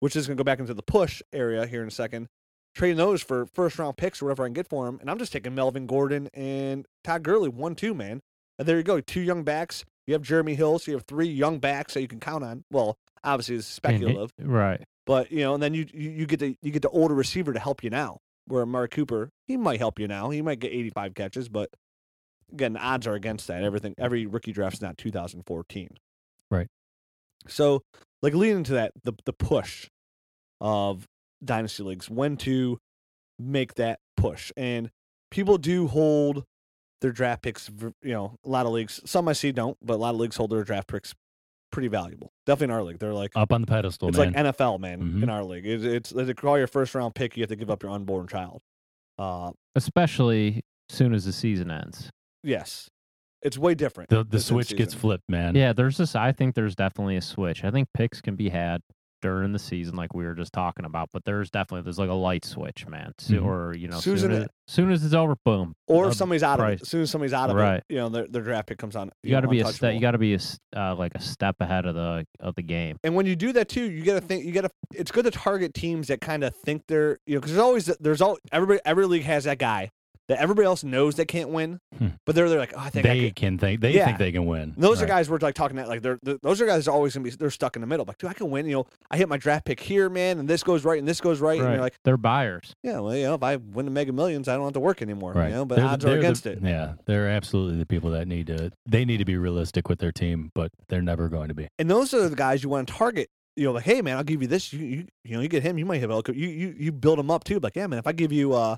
[0.00, 2.28] which is going to go back into the push area here in a second,
[2.74, 4.98] trading those for first round picks or whatever I can get for him.
[5.00, 8.20] And I'm just taking Melvin Gordon and Todd Gurley, one, two, man.
[8.58, 9.00] And there you go.
[9.00, 9.84] Two young backs.
[10.06, 10.78] You have Jeremy Hill.
[10.78, 12.64] So you have three young backs that you can count on.
[12.70, 14.32] Well, obviously, it's speculative.
[14.38, 14.84] right.
[15.06, 17.52] But you know, and then you, you you get the you get the older receiver
[17.52, 18.18] to help you now.
[18.46, 20.30] Where Mark Cooper, he might help you now.
[20.30, 21.70] He might get 85 catches, but
[22.52, 23.62] again, the odds are against that.
[23.62, 25.88] Everything, every rookie draft's not 2014.
[26.50, 26.66] Right.
[27.46, 27.82] So,
[28.22, 29.88] like leading into that, the the push
[30.60, 31.06] of
[31.44, 32.78] dynasty leagues, when to
[33.38, 34.90] make that push, and
[35.30, 36.44] people do hold
[37.00, 37.70] their draft picks.
[38.02, 39.00] You know, a lot of leagues.
[39.04, 41.14] Some I see don't, but a lot of leagues hold their draft picks
[41.72, 42.32] pretty valuable.
[42.46, 44.32] Definitely in our league, they're like Up on the pedestal, it's man.
[44.32, 45.00] like NFL, man.
[45.00, 45.30] In Mhm.
[45.30, 47.82] our league, it's, it's to call your first round pick, you have to give up
[47.84, 48.60] your unborn child.
[49.18, 52.10] Uh, Especially soon as the season ends.
[52.42, 52.88] yes,
[53.42, 54.10] it's way different.
[54.10, 55.54] the the this switch gets flipped, man.
[55.54, 56.16] Yeah, there's this.
[56.16, 57.62] I think there's definitely a switch.
[57.64, 58.80] I think picks can be had
[59.20, 61.10] during the season, like we were just talking about.
[61.12, 63.12] But there's definitely there's like a light switch, man.
[63.18, 63.44] So, Mhm.
[63.44, 65.74] Or you know, Susan- soon as, soon as it's over, boom.
[65.86, 67.76] Or if somebody's out of it, as soon as somebody's out of Right.
[67.78, 69.10] it, you know, their, their draft pick comes on.
[69.22, 69.94] You got to be a step.
[69.94, 70.38] You got to be a
[70.76, 72.96] uh, like a step ahead of the of the game.
[73.04, 74.44] And when you do that too, you got to think.
[74.44, 74.70] You got to.
[74.94, 77.18] It's good to target teams that kind of think they're.
[77.26, 79.90] You know, because there's always there's all everybody every league has that guy
[80.30, 82.08] that everybody else knows they can't win, Hmm.
[82.24, 83.34] but they're they're like, oh, I think I they can.
[83.34, 84.06] can think they Yeah.
[84.06, 84.62] think they can win.
[84.74, 86.92] And Those are guys we're like talking at like they're, th those are guys are
[86.92, 88.04] always gonna be they're stuck in the middle.
[88.06, 88.64] Like, dude, I can win.
[88.66, 91.20] You know, I hit my draft pick here, man, and this goes right and this
[91.20, 92.74] goes right, and you're like, They're buyers.
[92.82, 95.02] yeah, well, you know, if I win the Mega Millions, I don't have to work
[95.02, 95.32] anymore.
[95.32, 95.48] Right.
[95.48, 96.58] You know, but They're the- odds are they're the- against it.
[96.62, 98.70] Yeah, they're absolutely the people that need to.
[98.86, 101.66] They need to be realistic with their team, but they're never going to be.
[101.78, 103.28] And those are the guys you want to target.
[103.56, 104.72] You know, like, hey, man, I'll give you this.
[104.72, 107.18] You, you, you know, you get him, you might have a you, you, you build
[107.18, 107.58] him up too.
[107.58, 108.76] Like, yeah, man, if I give you, uh,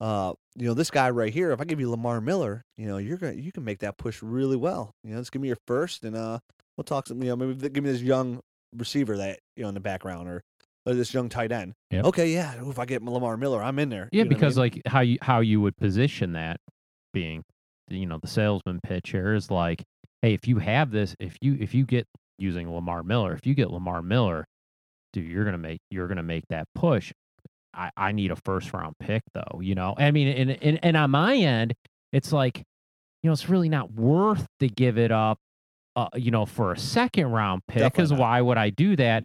[0.00, 2.96] uh, you know, this guy right here, if I give you Lamar Miller, you know,
[2.98, 4.92] you're gonna, you can make that push really well.
[5.04, 6.38] You know, just give me your first, and uh,
[6.76, 7.22] we'll talk some.
[7.22, 8.40] You know, maybe give me this young
[8.76, 10.42] receiver that you know in the background, or,
[10.86, 11.74] or this young tight end.
[11.90, 12.04] Yep.
[12.06, 14.08] Okay, yeah, if I get Lamar Miller, I'm in there.
[14.12, 14.62] Yeah, You know what I because mean?
[14.62, 16.56] like how you how you would position that
[17.12, 17.42] being,
[17.88, 19.82] you know, the salesman pitch here is like,
[20.22, 22.06] hey, if you have this, if you if you get
[22.38, 24.46] using Lamar Miller, if you get Lamar Miller,
[25.12, 27.12] dude, you're gonna make you're gonna make that push.
[27.74, 29.94] I I need a first round pick though, you know.
[29.96, 31.74] I mean, and and and on my end,
[32.12, 32.58] it's like,
[33.22, 35.38] you know, it's really not worth to give it up,
[35.96, 37.82] uh, you know, for a second round pick.
[37.82, 39.24] Because why would I do that?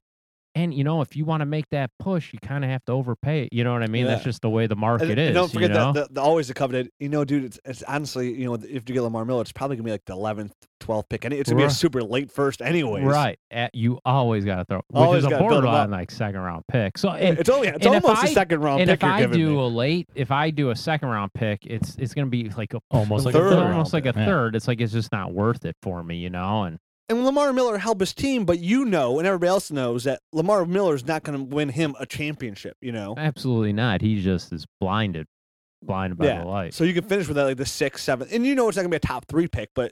[0.58, 2.94] And you know, if you want to make that push, you kind of have to
[2.94, 3.44] overpay.
[3.44, 4.06] it, You know what I mean?
[4.06, 5.34] That's just the way the market and is.
[5.34, 5.92] don't forget you know?
[5.92, 6.90] that the, the always the coveted.
[7.00, 9.76] You know, dude, it's, it's honestly, you know, if you get Lamar Miller, it's probably
[9.76, 12.62] gonna be like the eleventh, twelfth pick, and it's gonna be a super late first,
[12.62, 13.04] anyways.
[13.04, 13.38] Right.
[13.52, 16.10] At, you always got to throw, which Always is a gotta build 'em borderline like
[16.10, 16.98] second round pick.
[16.98, 19.04] So, And and, it's only it's if almost a I- second round and pick if
[19.04, 19.56] you're I do me.
[19.58, 22.74] a late, if I do a second round pick, it's it's going to be like
[22.74, 23.72] a Almost like third a third.
[23.72, 24.26] almost like a Yeah.
[24.26, 24.56] third.
[24.56, 26.64] It's like it's just not worth it for me, you know.
[26.64, 30.22] And And Lamar Miller helped his team, but you know, and everybody else knows that
[30.34, 32.78] Lamar Miller is not going to win him a championship.
[32.82, 34.02] You know, absolutely not.
[34.02, 35.28] He just is blinded,
[35.84, 36.40] blinded by Yeah.
[36.42, 36.74] the light.
[36.74, 38.82] so you can finish with that like the sixth, seventh, and you know it's not
[38.82, 39.92] going to be a top three pick, but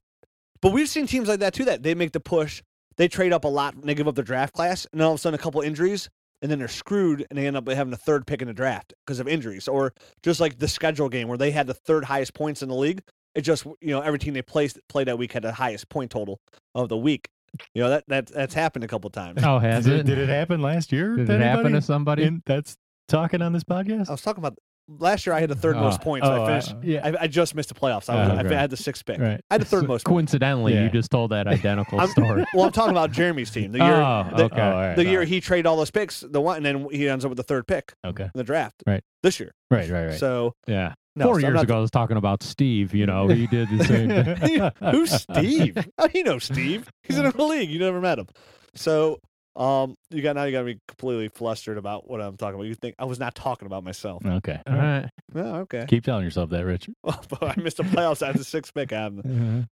[0.62, 1.66] but we've seen teams like that too.
[1.66, 2.64] That they make the push,
[2.98, 5.16] they trade up a lot, and they give up their draft class, and all of
[5.16, 6.10] a sudden a couple injuries,
[6.42, 8.92] and then they're screwed, and they end up having a third pick in the draft
[9.06, 12.34] because of injuries, or just like the schedule game where they had the third highest
[12.34, 13.02] points in the league.
[13.36, 16.12] It just you know every team they placed played that week had the highest point
[16.12, 16.40] total
[16.76, 17.30] of the week.
[17.74, 19.42] You know that that that's happened a couple times.
[19.44, 20.00] oh, has Did it?
[20.00, 21.16] it, did it happen last year?
[21.16, 22.24] Did to it happen to somebody?
[22.24, 22.76] in- that's
[23.08, 24.08] talking on this podcast?
[24.10, 25.36] I was talking about last year.
[25.36, 26.04] I had the third most Oh.
[26.04, 26.28] points.
[26.28, 26.76] Oh, I I- finished.
[26.84, 27.02] yeah.
[27.20, 28.10] I, I just missed the playoffs.
[28.10, 29.20] I, oh, was, Oh, I, had the sixth pick.
[29.20, 29.40] Right.
[29.50, 30.04] I had the third most.
[30.04, 30.84] Coincidentally, Yeah.
[30.84, 32.44] you just told that identical I'm- story.
[32.54, 33.72] Well, I'm talking about Jeremy's team.
[33.72, 34.62] The oh, year, oh, the, okay.
[34.62, 34.96] Oh, all right.
[34.96, 37.38] the year he traded all those picks, the one, and then he ends up with
[37.38, 38.24] the third pick Okay.
[38.26, 38.82] in the draft.
[38.88, 39.04] Right.
[39.22, 39.52] This year.
[39.72, 39.90] Right.
[39.90, 40.06] Right.
[40.08, 40.20] Right.
[40.20, 40.94] So yeah.
[41.16, 42.94] No, Four so years not- ago, I was talking about Steve.
[42.94, 44.72] You know, he did the same thing.
[44.92, 45.78] Who's Steve?
[45.98, 46.90] How do you know Steve?
[47.04, 47.70] He's in the league.
[47.70, 48.28] You never met him.
[48.76, 49.20] So
[49.56, 52.64] um, you got now you got to be completely flustered about what I'm talking about.
[52.66, 54.26] You think I was not talking about myself?
[54.26, 54.60] okay.
[54.66, 55.10] All right.
[55.36, 55.86] Yeah, okay.
[55.88, 56.90] Keep telling yourself that, Rich.
[57.04, 58.24] But I missed the playoffs.
[58.24, 58.92] I had the sixth pick.
[58.94, 59.14] I, have,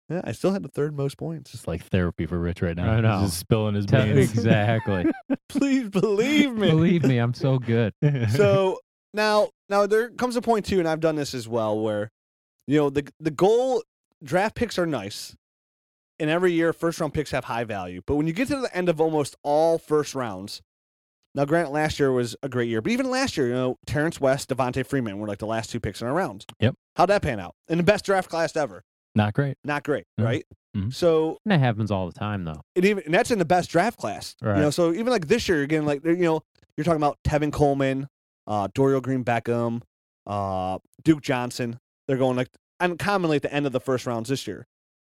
[0.09, 1.53] yeah, I still had the third most points.
[1.53, 2.91] It's like therapy for Rich right now.
[2.91, 3.21] I He's know.
[3.21, 4.31] just spilling his Tell- beans.
[4.31, 5.05] exactly.
[5.49, 6.69] Please believe me.
[6.71, 7.93] Believe me, I'm so good.
[8.31, 8.79] so
[9.13, 12.11] now now there comes a point too and i've done this as well where
[12.67, 13.83] you know the the goal
[14.23, 15.35] draft picks are nice
[16.19, 18.75] and every year first round picks have high value but when you get to the
[18.75, 20.61] end of almost all first rounds
[21.35, 24.19] now Grant last year was a great year but even last year you know terrence
[24.19, 26.75] west devonta freeman were like the last two picks in our rounds Yep.
[26.95, 28.83] how'd that pan out in the best draft class ever
[29.15, 29.55] Not great.
[29.63, 30.23] not great Mhm.
[30.25, 30.93] right Mhm.
[30.93, 32.61] so And that happens all the time, though.
[32.75, 34.35] and even and that's in the best draft class.
[34.41, 34.73] You know, Right.
[34.73, 36.41] so even like this year, again, like you know,
[36.75, 38.07] you're talking about Tevin Coleman,
[38.47, 39.81] uh, Dorial Green Beckham,
[40.25, 41.77] uh, Duke Johnson.
[42.07, 44.65] They're going like uncommonly at the end of the first rounds this year.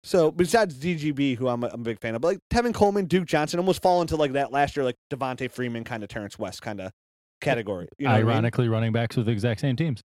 [0.05, 3.07] So besides DGB, who I'm a, I'm a big fan of, but like Tevin Coleman,
[3.07, 6.39] Duke Johnson almost fall into like that last year, like Devonta Freeman kind of Terrence
[6.39, 6.93] West kind of
[7.41, 7.89] category.
[7.99, 8.31] You know what I mean?
[8.31, 10.03] Ironically, running backs with the exact same teams.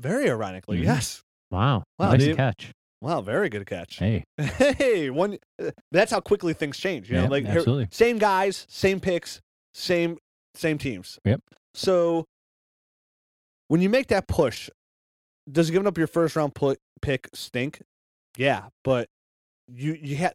[0.00, 0.84] very ironically, Mhm.
[0.84, 1.22] yes.
[1.50, 1.84] Wow.
[1.98, 2.36] Wow, nice dude.
[2.36, 2.72] catch.
[3.00, 3.98] Wow, very good catch.
[3.98, 5.36] Hey, Hey, one.
[5.62, 7.10] uh, That's how quickly things change.
[7.10, 7.88] You know, Yeah, like absolutely.
[7.92, 9.40] same guys, same picks,
[9.74, 10.18] same
[10.56, 11.18] same teams.
[11.24, 11.40] Yep.
[11.74, 12.26] So
[13.68, 14.70] when you make that push,
[15.50, 16.52] does giving up your first round
[17.02, 17.82] pick stink?
[18.36, 19.08] Yeah, but
[19.68, 20.34] you you had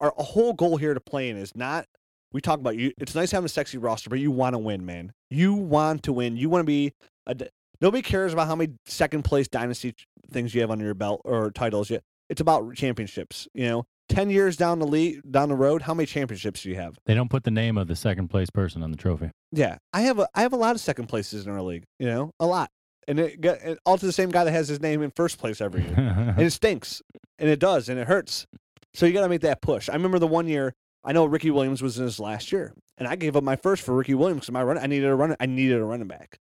[0.00, 1.86] our whole goal here to play in is not.
[2.32, 2.92] We talk about you.
[2.98, 5.12] It's nice having a sexy roster, but you want to win, man.
[5.30, 6.36] You want to win.
[6.36, 6.92] You want to be
[7.26, 7.36] a.
[7.80, 9.94] Nobody cares about how many second place dynasty
[10.30, 11.90] things you have under your belt or titles.
[11.90, 13.48] Yet it's about championships.
[13.54, 16.76] You know, ten years down the lead, down the road, how many championships do you
[16.76, 16.98] have?
[17.06, 19.30] They don't put the name of the second place person on the trophy.
[19.52, 21.84] Yeah, I have a I have a lot of second places in our league.
[21.98, 22.70] You know, a lot,
[23.06, 25.38] and it got and all to the same guy that has his name in first
[25.38, 25.94] place every year,
[26.36, 27.02] and it stinks,
[27.38, 28.46] and it does, and it hurts.
[28.94, 29.88] So you got to make that push.
[29.88, 33.06] I remember the one year I know Ricky Williams was in his last year, and
[33.06, 35.36] I gave up my first for Ricky Williams because my run I needed a run
[35.38, 36.38] I needed a running back.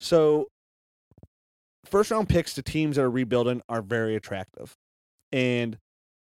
[0.00, 0.48] So
[1.84, 4.74] first round picks to teams that are rebuilding are very attractive,
[5.32, 5.78] and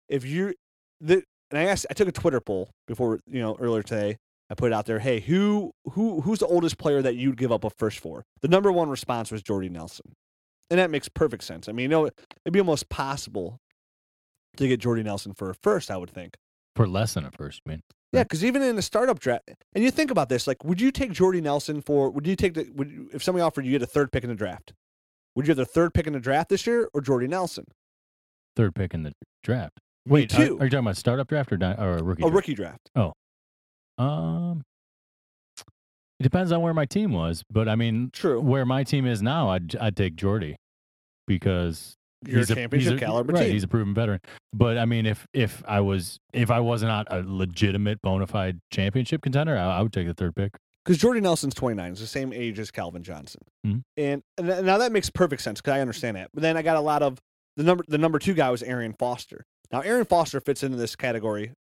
[0.09, 0.53] if you
[1.01, 4.17] the and I asked I took a Twitter poll before you know earlier today.
[4.49, 4.99] I put it out there.
[4.99, 8.23] Hey, who who who's the oldest player that you'd give up a first for?
[8.41, 10.13] The number one response was Jordy Nelson,
[10.69, 11.67] and that makes perfect sense.
[11.67, 13.57] I mean, you know, it'd be almost possible
[14.57, 15.89] to get Jordy Nelson for a first.
[15.89, 16.35] I would think.
[16.75, 17.81] For less than a first, I mean.
[18.11, 20.91] Yeah, because even in the startup draft, and you think about this, like, would you
[20.91, 22.09] take Jordy Nelson for?
[22.11, 22.69] Would you take the?
[22.75, 24.73] Would you, if somebody offered you get a third pick in the draft?
[25.35, 27.65] Would you have the third pick in the draft this year or Jordy Nelson?
[28.55, 29.13] Third pick in the
[29.43, 29.79] draft.
[30.07, 32.21] Wait, are, are you talking about startup draft or, di- or a rookie?
[32.21, 32.35] A draft?
[32.35, 32.89] rookie draft.
[33.97, 34.61] Um,
[36.19, 38.39] it depends on where my team was, but I mean, True.
[38.41, 40.55] where my team is now, I'd I'd take Jordy
[41.27, 43.51] because You're he's a championship caliber right, team.
[43.53, 44.19] He's a proven veteran.
[44.53, 48.59] But I mean, if if I was if I was not a legitimate bona fide
[48.71, 50.51] championship contender, I, I would take the third pick.
[50.85, 53.81] because Jordy Nelson's 29, is the same age as Calvin Johnson, Mhm.
[53.97, 56.29] and, and th- now that makes perfect sense because I understand that.
[56.33, 57.17] But then I got a lot of
[57.57, 57.83] the number.
[57.87, 59.43] The number two guy was Arian Foster.
[59.75, 61.51] Now Arian Foster fits into this category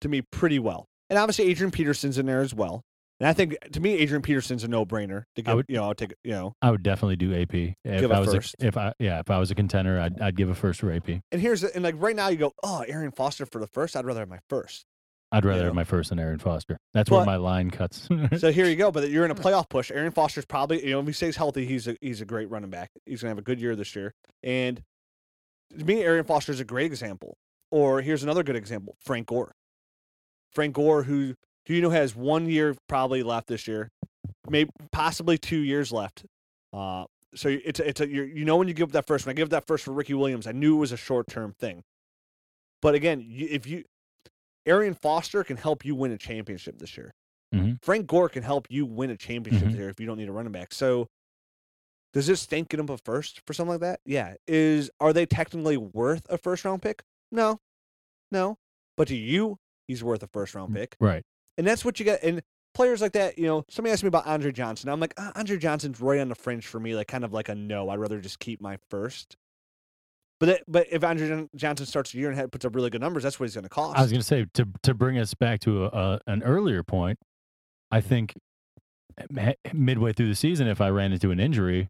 [0.00, 2.80] to me pretty well, and obviously Adrian Peterson's in there as well.
[3.20, 5.24] And I think to me, Adrian Peterson's a no-brainer.
[5.36, 6.54] To give, would- you know, I'll take you know.
[6.62, 8.56] I would definitely do AP if Give a I was first.
[8.62, 10.90] A, if I yeah if I was a contender, I'd I'd give a first for
[10.90, 11.06] AP.
[11.30, 13.94] And here's the, and like right now you go, oh, Arian Foster for the first.
[13.94, 14.86] I'd rather have my first.
[15.30, 15.64] I'd rather Yeah.
[15.66, 16.78] have my first than Arian Foster.
[16.94, 18.08] That's where my line cuts.
[18.38, 18.90] So here you go.
[18.90, 19.90] But you're in a playoff push.
[19.90, 22.70] Arian Foster's probably, you know, if he stays healthy, he's a he's a great running
[22.70, 22.88] back.
[23.04, 24.14] He's gonna have a good year this year.
[24.42, 24.82] And
[25.76, 27.36] to me, Arian Foster is a great example.
[27.70, 29.52] Or here's another good example: Frank Gore.
[30.52, 31.34] Frank Gore, who
[31.66, 33.90] who you know has one year probably left this year,
[34.48, 36.24] maybe possibly two years left.
[36.72, 39.26] Uh, so it's a, it's a you're, you know when you give up that first.
[39.26, 41.26] When I give up that first for Ricky Williams, I knew it was a short
[41.28, 41.82] term thing.
[42.80, 43.84] But again, you, if you
[44.66, 47.12] Arian Foster can help you win a championship this year.
[47.54, 47.78] Mhm.
[47.82, 49.70] Frank Gore can help you win a championship Mhm.
[49.72, 50.72] this year if you don't need a running back.
[50.72, 51.08] So
[52.14, 54.00] does this stink get up a first for something like that?
[54.06, 54.34] Yeah.
[54.46, 57.02] Is are they technically worth a first round pick?
[57.30, 57.58] No.
[58.30, 58.56] No.
[58.96, 60.96] But to you, he's worth a first round pick.
[61.00, 61.22] right.
[61.58, 62.22] And that's what you get.
[62.22, 62.42] And
[62.74, 64.88] players like that, you know, somebody asked me about Andre Johnson.
[64.88, 67.48] I'm like, ah, Andre Johnson's right on the fringe for me, like kind of like
[67.48, 67.88] a no.
[67.88, 69.36] I'd rather just keep my first.
[70.40, 73.22] But that, but if Andre Johnson starts a year and puts up really good numbers,
[73.22, 73.98] that's what he's going to cost.
[73.98, 76.82] I was going to say to to bring us back to a, a, an earlier
[76.82, 77.18] point.
[77.90, 78.34] I think
[79.72, 81.88] midway through the season, if I ran into an injury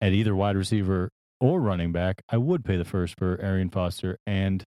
[0.00, 4.18] at either wide receiver or running back, I would pay the first for Arian Foster
[4.26, 4.64] and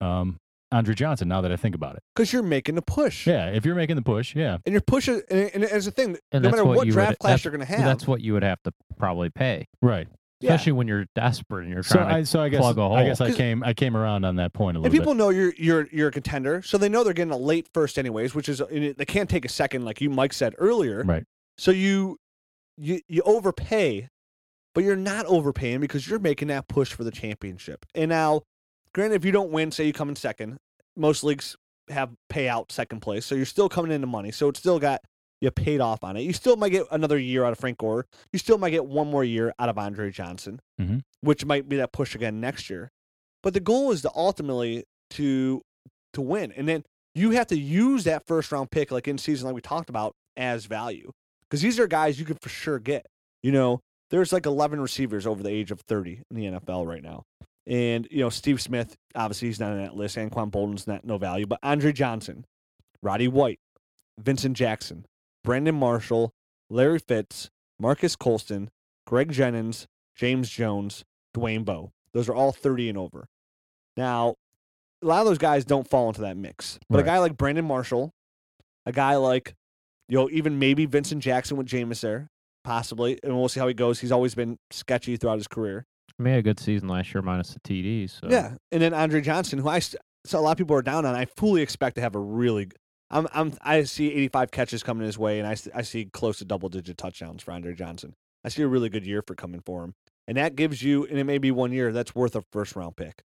[0.00, 0.36] um,
[0.72, 1.28] Andre Johnson.
[1.28, 3.26] Now that I think about it, Because you're making the push.
[3.26, 6.16] yeah, if you're making the push, yeah, And you're pushing, and, and as a thing,
[6.32, 8.06] And no that's matter what what, you would- draft class you're going to have, that's
[8.06, 10.06] what you would have to probably pay, right.
[10.40, 10.50] yeah.
[10.52, 13.04] especially when you're desperate and you're So trying I so I guess plug a I
[13.04, 13.26] guess hole.
[13.26, 14.96] I 'Cause- came I came around on that point a little bit.
[14.98, 15.18] And people bit.
[15.18, 18.34] know you're you're you're a contender, so they know they're getting a late first anyways,
[18.34, 21.02] which is it- they can't take a second, like you Mike said earlier.
[21.04, 21.24] Right.
[21.56, 22.18] So you
[22.76, 24.08] you you overpay,
[24.74, 27.84] but you're not overpaying because you're making that push for the championship.
[27.94, 28.42] And now,
[28.94, 30.58] granted, if you don't win, say you come in second,
[30.96, 31.56] most leagues
[31.90, 34.30] have payout second place, so you're still coming into money.
[34.30, 35.00] So it's still got
[35.40, 36.22] you paid off on it.
[36.22, 38.06] You still might get another year out of Frank Gore.
[38.32, 41.02] You still might get one more year out of Andre Johnson, Mhm.
[41.20, 42.90] which might be that push again next year.
[43.42, 45.62] But the goal is to ultimately to
[46.14, 49.46] to win, and then you have to use that first round pick, like in season,
[49.46, 53.06] like we talked about, as value because these are guys you could for sure get.
[53.42, 57.02] You know, there's like 11 receivers over the age of 30 in the NFL right
[57.02, 57.24] now.
[57.66, 60.16] And, you know, Steve Smith, obviously he's not on that list.
[60.16, 61.46] Anquan Boldin's not no value.
[61.46, 62.46] But Andre Johnson,
[63.02, 63.60] Roddy White,
[64.18, 65.04] Vincent Jackson,
[65.44, 66.32] Brandon Marshall,
[66.70, 68.70] Larry Fitz, Marques Colston,
[69.06, 71.04] Greg Jennings, James Jones,
[71.36, 71.92] Dwayne Bowe.
[72.14, 73.26] Those are all 30 and over.
[73.96, 74.36] Now,
[75.02, 76.78] a lot of those guys don't fall into that mix.
[76.88, 78.12] But a guy like Brandon Marshall,
[78.86, 79.54] a guy like,
[80.08, 82.30] you know, even maybe Vincent Jackson with Jameis there,
[82.68, 83.98] possibly, and we'll see how he goes.
[83.98, 85.86] He's always been sketchy throughout his career.
[86.22, 88.20] He had a good season last year minus the TDs.
[88.20, 88.28] So.
[88.28, 91.14] Yeah, and then Andre Johnson, who I so a lot of people are down on.
[91.14, 92.68] I fully expect to have a really.
[93.10, 96.44] I'm I'm I see 85 catches coming his way, and I, I see close to
[96.44, 98.14] double digit touchdowns for Andre Johnson.
[98.44, 99.94] I see a really good year for coming for him,
[100.26, 102.96] and that gives you, and it may be one year that's worth a first round
[102.96, 103.22] pick,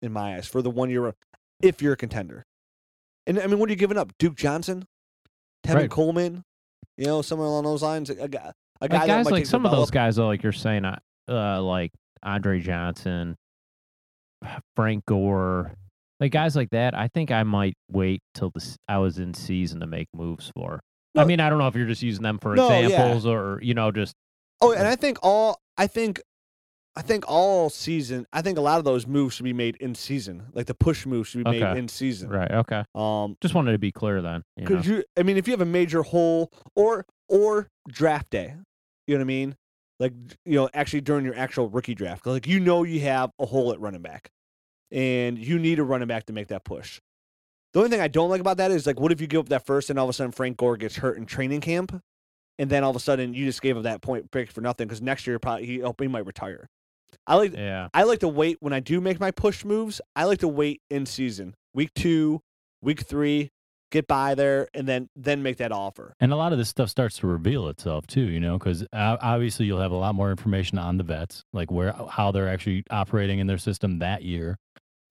[0.00, 1.12] in my eyes, for the one year
[1.60, 2.44] if you're a contender.
[3.26, 4.12] And I mean, what are you giving up?
[4.18, 4.84] Duke Johnson,
[5.66, 5.90] Tevin Right.
[5.90, 6.44] Coleman,
[6.98, 8.10] you know, somewhere along those lines.
[8.80, 11.60] A, guy, Like guys like some of those guys, though, like you're saying, uh, uh,
[11.60, 11.90] like
[12.22, 13.36] Andre Johnson,
[14.76, 15.72] Frank Gore,
[16.20, 16.94] like guys like that.
[16.94, 20.80] I think I might wait till this I was in season to make moves for.
[21.16, 22.86] I mean, I don't know if you're just using them for No, yeah.
[22.86, 24.14] examples or you know just
[24.60, 26.20] Oh, and I think all I think
[26.94, 29.96] I think all season I think a lot of those moves should be made in
[29.96, 30.44] season.
[30.52, 32.28] Like the push moves should be made in season.
[32.30, 32.50] right.
[32.50, 34.42] Okay, Um just wanted to be clear then.
[34.56, 34.80] You know?
[34.80, 35.04] You?
[35.16, 38.54] I mean, if you have a major hole or or draft day,
[39.08, 39.56] you know what I mean?
[39.98, 40.12] Like
[40.44, 43.72] you know, actually during your actual rookie draft, like you know you have a hole
[43.72, 44.30] at running back,
[44.92, 47.00] and you need a running back to make that push.
[47.72, 49.48] The only thing I don't like about that is like, what if you give up
[49.48, 52.00] that first, and all of a sudden Frank Gore gets hurt in training camp,
[52.58, 54.86] and then all of a sudden you just gave up that point pick for nothing
[54.86, 56.68] because next year probably he, oh, he might retire.
[57.26, 57.88] I like yeah.
[57.92, 60.00] I like to wait when I do make my push moves.
[60.14, 62.40] I like to wait in season, week two,
[62.82, 63.50] week three,
[63.90, 66.14] get by there, and then then make that offer.
[66.20, 69.66] And a lot of this stuff starts to reveal itself too, you know, because obviously
[69.66, 73.38] you'll have a lot more information on the vets, like where how they're actually operating
[73.38, 74.56] in their system that year.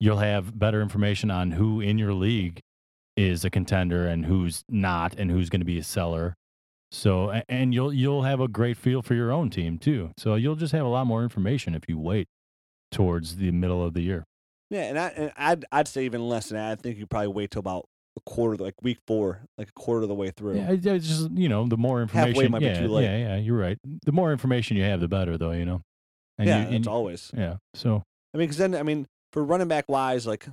[0.00, 2.60] You'll have better information on who in your league
[3.16, 6.34] is a contender and who's not, and who's going to be a seller.
[6.90, 10.12] So, and you'll you'll have a great feel for your own team too.
[10.16, 12.28] So you'll just have a lot more information if you wait
[12.90, 14.24] towards the middle of the year.
[14.70, 16.72] Yeah, and I and I'd I'd say even less than that.
[16.72, 17.86] I think you probably wait till about
[18.18, 20.56] a quarter, like week four, like a quarter of the way through.
[20.56, 22.28] Yeah, it's just you know, the more information.
[22.34, 23.04] Halfway might be yeah, too late.
[23.04, 23.36] yeah, yeah.
[23.36, 23.78] You're right.
[24.04, 25.52] The more information you have, the better, though.
[25.52, 25.82] You know.
[26.38, 27.30] And yeah, you, and- always.
[27.36, 27.56] Yeah.
[27.74, 28.02] So
[28.34, 30.46] I mean, because then I mean, for running back wise, like,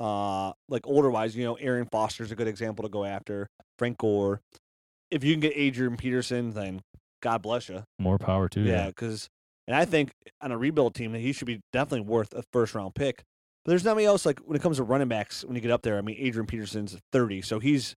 [0.00, 3.48] uh, like older wise, you know, Arian Foster's a good example to go after.
[3.78, 4.40] Frank Gore.
[5.10, 6.80] If you can get Adrian Peterson, then
[7.22, 7.84] God bless you.
[7.98, 8.70] more power to you.
[8.70, 9.28] Yeah, because
[9.66, 10.10] and I think
[10.40, 13.22] on a rebuild team that he should be definitely worth a first round pick.
[13.66, 15.82] But there's nobody else like when it comes to running backs when you get up
[15.82, 15.98] there.
[15.98, 17.96] I mean, Adrian Peterson's 30, so he's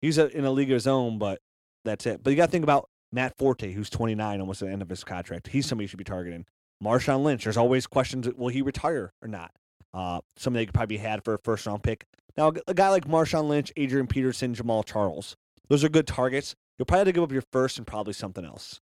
[0.00, 1.40] he's a, in a league of his own, but
[1.84, 2.22] that's it.
[2.24, 4.88] But you got to think about Matt Forte, who's 29, almost at the end of
[4.88, 5.48] his contract.
[5.48, 6.46] He's somebody you should be targeting.
[6.82, 7.44] Marshawn Lynch.
[7.44, 9.50] There's always questions: Will he retire or not?
[9.92, 12.06] Uh, somebody they could probably be had for a first round pick.
[12.38, 15.36] Now, a guy like Marshawn Lynch, Adrian Peterson, Jamaal Charles,
[15.68, 16.54] those are good targets.
[16.78, 18.80] You'll probably have to give up your first and probably something else,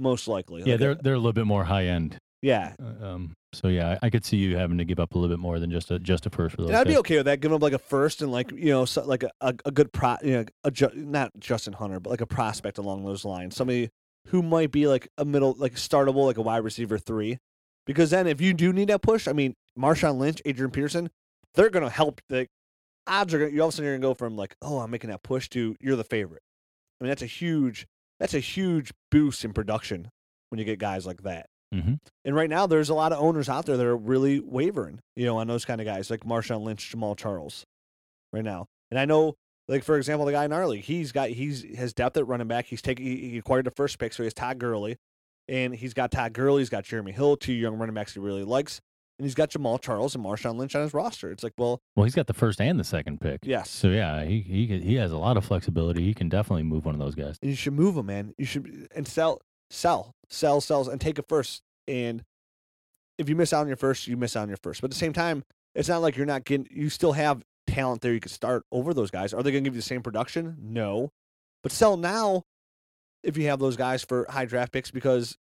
[0.00, 0.62] most likely.
[0.62, 2.18] Yeah, Like they're they're a little bit more high end.
[2.42, 3.34] yeah, Uh, Um.
[3.54, 5.58] So yeah, I I could see you having to give up a little bit more
[5.58, 6.70] than just a just a first for those.
[6.70, 7.00] and I'd be guys.
[7.00, 7.40] okay with that.
[7.40, 9.92] Give up like a first and like you know, so, like a, a, a good
[9.92, 13.56] pro, you know, a ju- not Justin Hunter, but like a prospect along those lines.
[13.56, 13.90] Somebody
[14.28, 17.38] who might be like a middle, like startable, like a wide receiver three.
[17.86, 21.10] Because then if you do need that push, I mean, Marshawn Lynch, Adrian Peterson,
[21.54, 22.20] they're gonna help.
[22.28, 22.46] The
[23.06, 23.50] odds are gonna.
[23.50, 25.48] You all of a sudden you're gonna go from like, oh, I'm making that push
[25.50, 26.42] to you're the favorite.
[27.00, 27.86] I mean, that's a huge,
[28.20, 30.10] that's a huge boost in production
[30.48, 31.46] when you get guys like that.
[31.72, 31.98] Mhm.
[32.24, 35.24] And right now, there's a lot of owners out there that are really wavering, you
[35.24, 37.64] know, on those kind of guys like Marshawn Lynch, Jamaal Charles,
[38.32, 38.66] right now.
[38.90, 39.34] And I know,
[39.68, 42.48] like for example, the guy in our league, he's got he's has depth at running
[42.48, 42.66] back.
[42.66, 44.96] He's taking he he acquired the first pick, so he has Todd Gurley,
[45.48, 48.44] and he's got Todd Gurley, he's got Jeremy Hill, two young running backs he really
[48.44, 48.80] likes,
[49.18, 51.30] and he's got Jamaal Charles and Marshawn Lynch on his roster.
[51.30, 53.40] It's like, well, Well, he's got the first and the second pick.
[53.44, 56.02] yes, So yeah, he he he has a lot of flexibility.
[56.04, 57.38] He can definitely move one of those guys.
[57.40, 58.34] and you should move him, man.
[58.36, 61.62] You should and sell, sell, sell, sells, and take a first.
[61.86, 62.24] And
[63.18, 64.80] if you miss out on your first, you miss out on your first.
[64.80, 66.66] But at the same time, it's not like you're not getting.
[66.70, 68.12] You still have talent there.
[68.12, 69.32] You could start over those guys.
[69.32, 70.56] Are they going to give you the same production?
[70.60, 71.10] No.
[71.62, 72.42] But sell now
[73.22, 75.36] if you have those guys for high draft picks because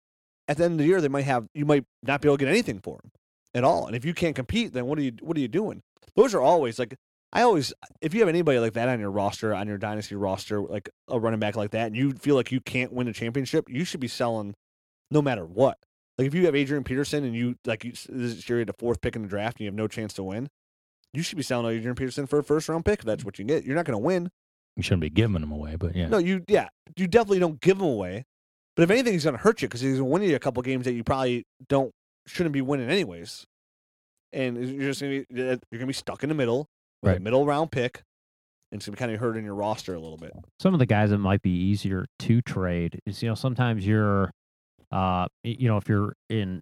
[0.48, 2.46] at the end of the year they might have you might not be able to
[2.46, 3.12] get anything for them
[3.54, 3.88] at all.
[3.88, 5.82] And if you can't compete, then what are you what are you doing?
[6.16, 6.96] Those are always like
[7.32, 10.62] I always if you have anybody like that on your roster, on your dynasty roster,
[10.62, 13.70] like a running back like that, and you feel like you can't win a championship,
[13.70, 14.56] you should be selling
[15.12, 15.78] no matter what.
[16.18, 18.74] Like if you have Adrian Peterson and you like you, this is you're at the
[18.74, 20.50] fourth pick in the draft and you have no chance to win,
[21.14, 23.00] you should be selling Adrian Peterson for a first round pick.
[23.00, 23.64] If that's what you get.
[23.66, 24.30] You're not going to win.
[24.76, 26.08] You shouldn't be giving them away, but yeah.
[26.08, 28.26] No, you yeah, you definitely don't give him away.
[28.76, 30.86] But if anything, he's going to hurt you because he's winning you a couple games
[30.86, 31.92] that you probably don't
[32.28, 33.46] shouldn't be winning anyways.
[34.34, 35.40] And you're just going to be
[35.72, 36.68] you're to be stuck in the middle
[37.02, 37.22] with a Right.
[37.22, 38.04] middle round pick,
[38.72, 40.32] and it's going to be kind of hurting your roster a little bit.
[40.60, 44.32] some of the guys that might be easier to trade is you know sometimes you're
[44.92, 46.62] uh you know if you're in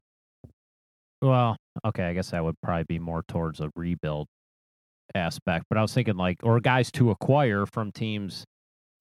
[1.21, 1.55] well
[1.86, 4.28] okay i guess that would probably be more towards a rebuild
[5.13, 8.43] aspect but i was thinking like or guys to acquire from teams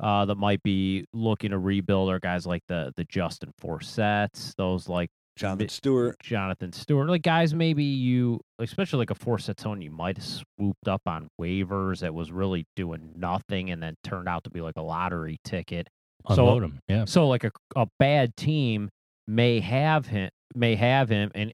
[0.02, 4.88] uh that might be looking to rebuild or guys like the the justin forsetts those
[4.88, 9.90] like Jonathan Stewart, Jonathan Stewart, like guys, maybe you, especially like a Forsett own, you
[9.90, 14.44] might have swooped up on waivers that was really doing nothing, and then turned out
[14.44, 15.88] to be like a lottery ticket.
[16.28, 16.78] So- Unload them.
[16.86, 17.04] Yeah.
[17.06, 18.90] So like a a bad team
[19.26, 21.52] may have him, may have him, and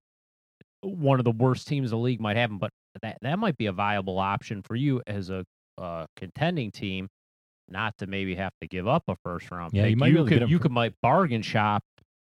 [0.83, 2.71] one of the worst teams in the league might have him, but
[3.03, 5.45] that that might be a viable option for you as a
[5.79, 7.09] uh, contending team
[7.69, 9.91] not to maybe have to give up a first round Yeah, pick.
[9.91, 11.83] you might be able could you for- could might bargain shop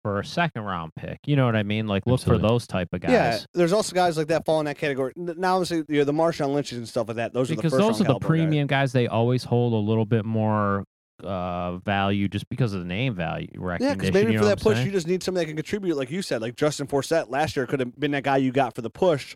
[0.03, 1.17] for a second round pick.
[1.25, 1.87] You know what I mean?
[1.87, 2.41] Like look Absolutely.
[2.47, 3.11] for those type of guys.
[3.11, 5.13] Yeah, there's also guys like that fall in that category.
[5.15, 7.33] Now, obviously, you know, the Marshawn Lynch's and stuff like that.
[7.33, 8.27] Those because are the first those are the caliber guys.
[8.27, 8.91] premium guys.
[8.93, 10.83] They always hold a little bit more
[11.23, 13.47] uh, value just because of the name value
[13.79, 14.87] Yeah, because maybe you for that push, saying?
[14.87, 16.41] you just need somebody that can contribute, like you said.
[16.41, 19.35] Like Justin Forsett last year could have been that guy you got for the push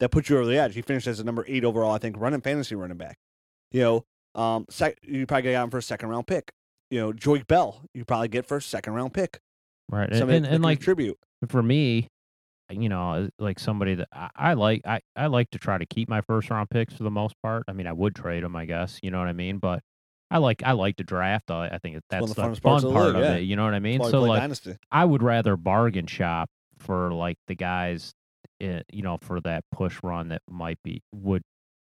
[0.00, 0.74] that put you over the edge.
[0.74, 3.16] He finished as a number eight overall, I think, running fantasy running back.
[3.72, 4.04] You know,
[4.34, 6.50] um, sec- you probably got him for a second round pick.
[6.90, 9.38] You know, Joique Bell, you probably get for a second round pick.
[9.90, 11.18] right, and, Somebody and, that and like contribute.
[11.48, 12.08] for me,
[12.70, 15.86] you know, uh, like somebody that I, I like, I, I like to try to
[15.86, 17.64] keep my first round picks for the most part.
[17.68, 18.98] I mean, I would trade them, I guess.
[19.02, 19.58] You know what I mean?
[19.58, 19.82] But
[20.30, 21.50] I like, I like to draft.
[21.50, 23.34] I, I think that's of the, the fun parts of the part league, of yeah.
[23.36, 23.40] it.
[23.40, 24.02] You know what I mean?
[24.04, 24.76] So like, Dynasty.
[24.92, 28.12] I would rather bargain shop for like the guys,
[28.60, 31.42] eh, you know, for that push run that might be would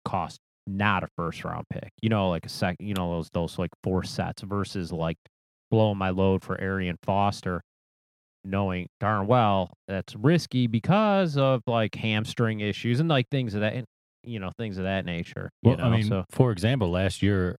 [0.03, 1.91] cost not a first round pick.
[2.01, 2.87] You know, like a second.
[2.87, 5.17] You know, those those like Forsetts versus like
[5.69, 7.61] blowing my load for Arian Foster,
[8.43, 13.73] knowing darn well that's risky because of like hamstring issues and like things of that,
[13.73, 13.85] and,
[14.23, 15.49] you know, things of that nature.
[15.61, 17.57] You Well, know, I mean, so for example, last year,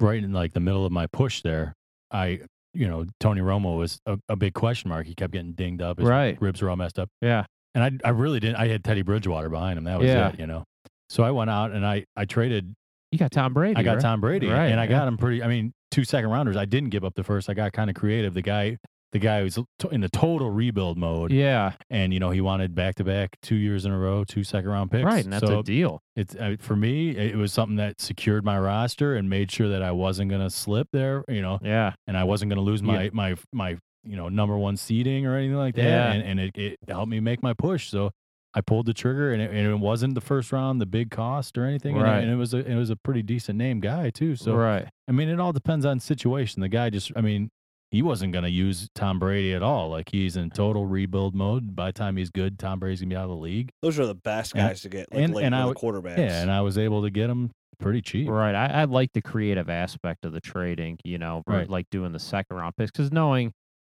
[0.00, 1.72] right in like the middle of my push there,
[2.10, 2.40] I,
[2.74, 5.06] you know, Tony Romo was a, a big question mark.
[5.06, 5.98] He kept getting dinged up.
[5.98, 6.40] His Right.
[6.40, 7.08] ribs were all messed up.
[7.22, 7.44] yeah,
[7.74, 8.56] And I, I really didn't.
[8.56, 9.84] I had Teddy Bridgewater behind him.
[9.84, 10.28] That was Yeah.
[10.28, 10.64] it, you know.
[11.08, 12.74] So I went out and I, I traded.
[13.12, 13.76] you got Tom Brady.
[13.76, 14.02] I got right?
[14.02, 14.90] Tom Brady, Right, and I yeah.
[14.90, 15.42] got him pretty.
[15.42, 16.56] I mean, two second rounders.
[16.56, 17.48] I didn't give up the first.
[17.48, 18.34] I got kind of creative.
[18.34, 18.76] The guy,
[19.12, 22.74] the guy was to- in the total rebuild mode, Yeah, and you know he wanted
[22.74, 25.04] back to back two years in a row, two second round picks.
[25.04, 26.02] right, and that's so a deal.
[26.16, 27.10] it's uh, for me.
[27.16, 30.50] It was something that secured my roster and made sure that I wasn't going to
[30.50, 31.24] slip there.
[31.28, 32.86] You know, Yeah, and I wasn't going to lose Yeah.
[32.92, 35.82] my my my you know number one seeding or anything like that.
[35.84, 36.12] Yeah.
[36.12, 37.88] And, and it, it helped me make my push.
[37.88, 38.10] So
[38.54, 41.58] I pulled the trigger, and it, and it wasn't the first round, the big cost
[41.58, 41.96] or anything.
[41.96, 42.22] and it- Right.
[42.22, 44.34] And, it was a it was a pretty decent name guy too.
[44.36, 44.88] So right.
[45.08, 46.60] I mean, it all depends on situation.
[46.62, 47.50] The guy just, I mean.
[47.90, 49.88] He wasn't going to use Tom Brady at all.
[49.90, 51.74] Like he's in total rebuild mode.
[51.76, 53.70] By the time he's good, Tom Brady's gonna be out of the league.
[53.82, 56.18] Those are the best And- guys to get, like and- late and I the quarterbacks.
[56.18, 58.28] Yeah, and I was able to get him pretty cheap.
[58.28, 58.54] Right.
[58.54, 61.68] I, I like the creative aspect of the trading, you know, Right.
[61.68, 63.52] like doing the second round picks because knowing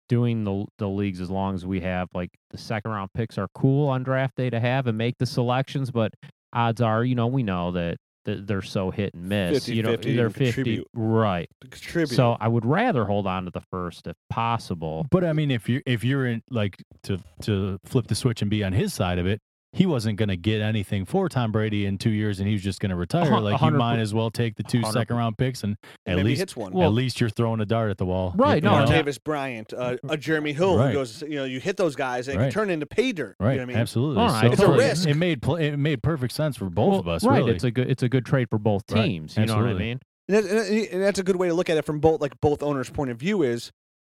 [0.08, 3.48] doing the the leagues as long as we have, like the second round picks are
[3.54, 6.12] cool on draft day to have and make the selections, but
[6.52, 7.98] odds are, you know, we know that, that
[8.36, 9.68] they're so hit and miss.
[9.68, 10.44] you know, 50-50 they're 50.
[10.44, 10.88] contribute.
[10.94, 11.48] Right.
[11.60, 12.14] Contribute.
[12.16, 15.06] So I would rather hold on to the first if possible.
[15.10, 18.50] But I mean, if you if you're in like to to flip the switch and
[18.50, 19.40] be on his side of it,
[19.72, 22.62] he wasn't going to get anything for Tom Brady in two years, and he was
[22.62, 23.38] just going to retire.
[23.38, 26.30] Like you might as well take the two second round picks, and And at maybe
[26.30, 26.72] least hits one.
[26.72, 28.32] Well- at least you're throwing a dart at the wall.
[28.34, 28.90] Right, you no, know?
[28.90, 30.88] and Bryant, uh, a Jeremy Hill Right.
[30.88, 32.44] who goes, you know, you hit those guys and Right.
[32.44, 33.36] can turn into pay dirt.
[33.38, 33.76] right, You know what I mean?
[33.76, 34.22] absolutely.
[34.22, 35.08] Oh, I So It's a risk.
[35.08, 37.24] It made pl- it made perfect sense for both Well, of us.
[37.24, 37.38] right.
[37.38, 39.36] Really, It's a good it's a good trade for both Right, teams.
[39.36, 40.00] You know what I mean?
[40.28, 42.62] And, and and that's a good way to look at it from both like both
[42.62, 43.42] owners' point of view.
[43.42, 43.70] Is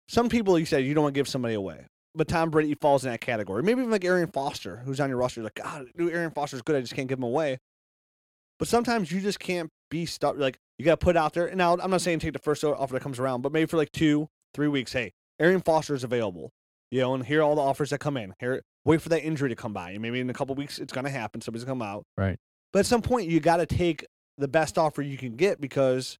[0.08, 3.04] some people you said you don't want to give somebody away, but Tom Brady falls
[3.04, 3.62] in that category.
[3.62, 5.40] Maybe even like Arian Foster, who's on your roster.
[5.40, 6.76] You're like, God, dude, Arian Foster's good.
[6.76, 7.58] I just can't give him away.
[8.58, 10.36] But sometimes you just can't be stuck.
[10.36, 11.46] Like you got to put out there.
[11.46, 13.76] And now I'm not saying take the first offer that comes around, but maybe for
[13.76, 14.92] like two, three weeks.
[14.92, 16.50] Hey, Arian Foster is available.
[16.90, 18.34] You know, and here are all the offers that come in.
[18.38, 19.92] Here, wait for that injury to come by.
[19.92, 21.40] And maybe in a couple weeks it's going to happen.
[21.40, 22.04] Somebody's going to come out.
[22.18, 22.38] Right.
[22.72, 24.06] But at some point you got to take
[24.38, 26.18] the best offer you can get because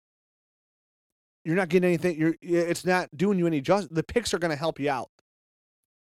[1.45, 2.19] you're not getting anything.
[2.19, 3.95] You're it's not doing you any just.
[3.95, 5.11] The picks are going to help you out,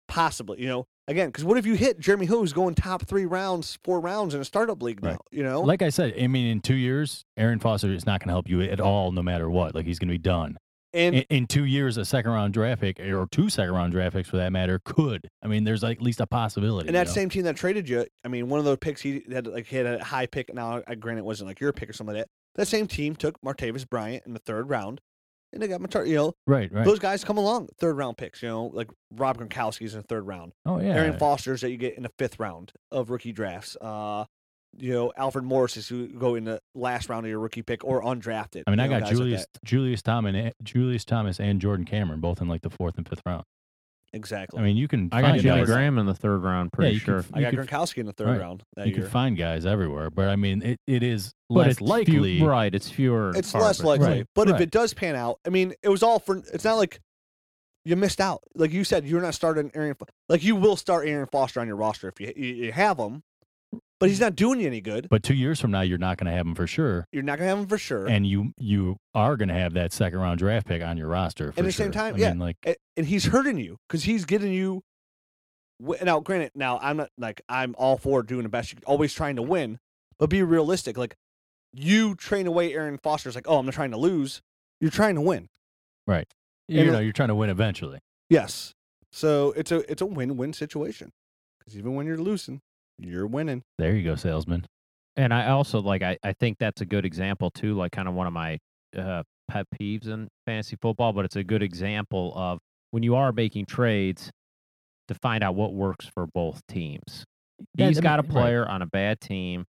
[0.09, 0.61] possibly.
[0.61, 3.79] You know, again, because what if you hit Jeremy Hill, who's going top three rounds,
[3.85, 5.11] four rounds in a startup league now?
[5.11, 5.19] Right.
[5.31, 8.29] You know, like I said, I mean, in two years, Arian Foster is not going
[8.29, 9.75] to help you at all, no matter what.
[9.75, 10.59] Like he's going to be done.
[10.95, 14.17] and in, in two years, a second round draft pick or two second round draft
[14.17, 15.29] picks for that matter could.
[15.43, 16.89] I mean, there's like at least a possibility.
[16.89, 17.13] and you that know?
[17.13, 19.77] same team that traded you, I mean, one of those picks he had like he
[19.77, 20.53] had a high pick.
[20.53, 22.31] Now, uh, I grant it wasn't like your pick or something like that.
[22.55, 25.01] That same team took Martavis Bryant in the third round,
[25.53, 26.07] and they got Martar.
[26.07, 26.85] You know, right, right.
[26.85, 28.43] those guys come along third round picks.
[28.43, 30.53] You know, like Rob Gronkowski's in the third round.
[30.67, 33.77] oh yeah, Arian Foster's that you get in the fifth round of rookie drafts.
[33.81, 34.25] Uh,
[34.77, 37.85] you know, Alfred Morris is who go in the last round of your rookie pick
[37.85, 38.65] or undrafted.
[38.67, 39.47] I mean, I know, got guys like Julius.
[39.65, 43.45] Julius Thomas, Julius Thomas, and Jordan Cameron both in like the fourth and fifth round.
[44.15, 44.59] Exactly.
[44.59, 45.09] I mean, you can.
[45.13, 47.19] I got Jimmy guys- Graham in the third round, pretty you can sure.
[47.19, 48.41] f- I got you could- Gronkowski in the third right.
[48.41, 49.03] round that You year.
[49.03, 52.43] can find guys everywhere, but I mean, it, it is but less it's few- likely.
[52.43, 52.75] right?
[52.75, 53.33] It's fewer.
[53.37, 56.03] it's far less likely, Right, but if it does pan out, I mean, it was
[56.03, 56.39] all for.
[56.53, 57.01] It's not like
[57.85, 58.43] you missed out.
[58.55, 59.95] Like you said, you're not starting Arian.
[60.29, 63.23] Like you will start Arian Foster on your roster if you you, you have him,
[64.01, 65.09] but he's not doing you any good.
[65.11, 67.39] But two years from now, you're not going to have him for sure, You're not
[67.39, 68.07] gonna have him for sure.
[68.07, 71.53] and you you are going to have that second round draft pick on your roster.
[71.53, 71.85] For At the sure.
[71.87, 72.31] same time, I yeah.
[72.31, 72.57] mean, like
[72.97, 74.83] and he's hurting you because he's getting you.
[76.03, 79.43] Now, granted, now I'm not like I'm all for doing the best, always trying to
[79.43, 79.79] win,
[80.19, 80.97] but be realistic.
[80.99, 81.15] Like
[81.73, 84.43] you train away Arian Foster's like, oh, I'm not trying to lose.
[84.81, 85.49] You're trying to win.
[86.07, 86.27] Right.
[86.67, 88.01] You And- know, you're trying to win eventually.
[88.29, 88.75] Yes.
[89.13, 91.13] So it's a it's a win win situation.
[91.61, 92.61] Because even when you're losing,
[92.99, 93.63] you're winning.
[93.79, 94.67] There you go, salesman.
[95.17, 98.15] And I also like I, I think that's a good example too, like kind of
[98.15, 98.59] one of my
[98.97, 102.59] uh, pet peeves in fantasy football, but it's a good example of
[102.91, 104.31] when you are making trades
[105.09, 107.25] to find out what works for both teams.
[107.77, 109.65] He's got a player on a bad team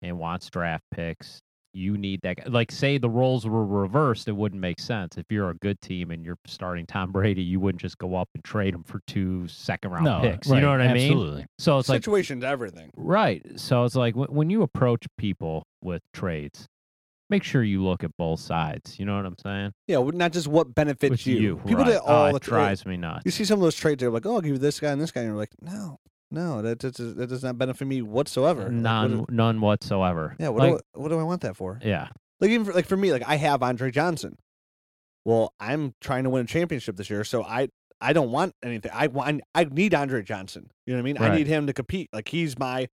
[0.00, 1.40] and wants draft picks.
[1.72, 2.44] You need that guy.
[2.48, 5.16] Like, say the roles were reversed, it wouldn't make sense.
[5.16, 8.28] If you're a good team and you're starting Tom Brady, you wouldn't just go up
[8.34, 10.48] and trade him for two second round No, picks.
[10.48, 11.12] right, You know what I mean?
[11.12, 11.46] Absolutely.
[11.58, 12.90] So it's like Situation's everything.
[12.96, 13.44] Right.
[13.56, 16.66] So it's like when, when you approach people with trades,
[17.30, 18.98] make sure you look at both sides.
[18.98, 19.72] You know what I'm saying?
[19.86, 21.36] Yeah, well, not just what benefits you.
[21.36, 21.56] you.
[21.58, 21.92] People right.
[21.92, 23.22] that oh, all it the oh, tra- drives me nuts.
[23.24, 25.00] You see some of those trades, they're like, "Oh, I'll give you this guy and
[25.00, 25.98] this guy," and you're like, "No,
[26.30, 30.36] no, that that, does- that does not benefit me whatsoever." Like, what None, none whatsoever.
[30.38, 31.78] yeah, what, like, do I, what do I want that for?
[31.82, 32.08] yeah.
[32.40, 34.36] Like even for, like for me, like I have Andre Johnson.
[35.24, 37.68] Well, I'm trying to win a championship this year, so I
[38.00, 38.90] I don't want anything.
[38.94, 40.70] I want I need Andre Johnson.
[40.86, 41.18] You know what I mean?
[41.18, 42.08] I need him to compete.
[42.12, 42.88] Like he's my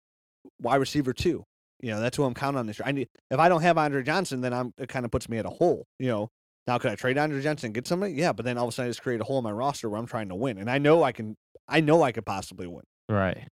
[0.62, 1.46] wide receiver too.
[1.80, 2.88] You know, that's who I'm counting on this year.
[2.88, 5.38] I need if I don't have Andre Johnson, then I'm it kind of puts me
[5.38, 5.86] at a hole.
[6.00, 6.30] You know.
[6.68, 8.12] Now could I trade Andre Johnson and get somebody?
[8.16, 9.90] Yeah, but then all of a sudden I just create a hole in my roster
[9.90, 10.58] where I'm trying to win.
[10.58, 11.38] And I know I can
[11.70, 12.84] I know I could possibly win.
[13.10, 13.48] Right.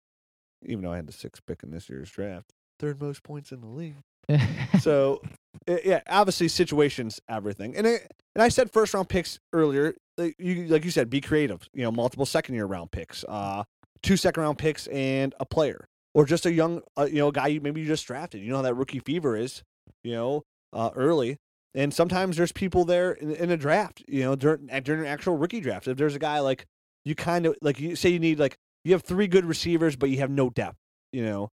[0.64, 2.50] Even though I had the sixth pick in this year's draft.
[2.78, 3.96] Third most points in the league
[4.80, 5.20] so
[5.68, 7.74] i- yeah, obviously situations everything.
[7.76, 9.94] And it, and I said first round picks earlier.
[10.16, 11.68] Like you like you said, be creative.
[11.74, 13.64] You know, multiple second year round picks, uh,
[14.02, 15.84] two second round picks, and a player,
[16.14, 18.40] or just a young uh, you know guy you maybe you just drafted.
[18.42, 19.62] You know how that rookie fever is.
[20.04, 20.42] You know,
[20.72, 21.36] uh, early.
[21.74, 24.02] And sometimes there's people there in, in a draft.
[24.06, 25.88] You know, during during an actual rookie draft.
[25.88, 26.66] If there's a guy like
[27.04, 30.10] you kind of like you say you need like you have three good receivers, but
[30.10, 30.78] you have no depth.
[31.12, 31.50] You know,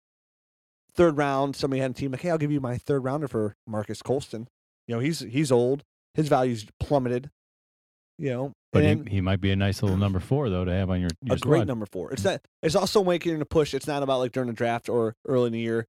[0.93, 3.55] third round, somebody had a team like, hey, I'll give you my third rounder for
[3.67, 4.47] Marques Colston.
[4.87, 5.83] You know, he's he's old.
[6.13, 7.29] His value's plummeted.
[8.17, 10.71] You know, But and he, he might be a nice little number four though to
[10.71, 12.11] have on your, your a great number four.
[12.11, 12.29] It's hmm.
[12.29, 13.73] that It's also making a push.
[13.73, 15.87] It's not about like during the draft or early in the year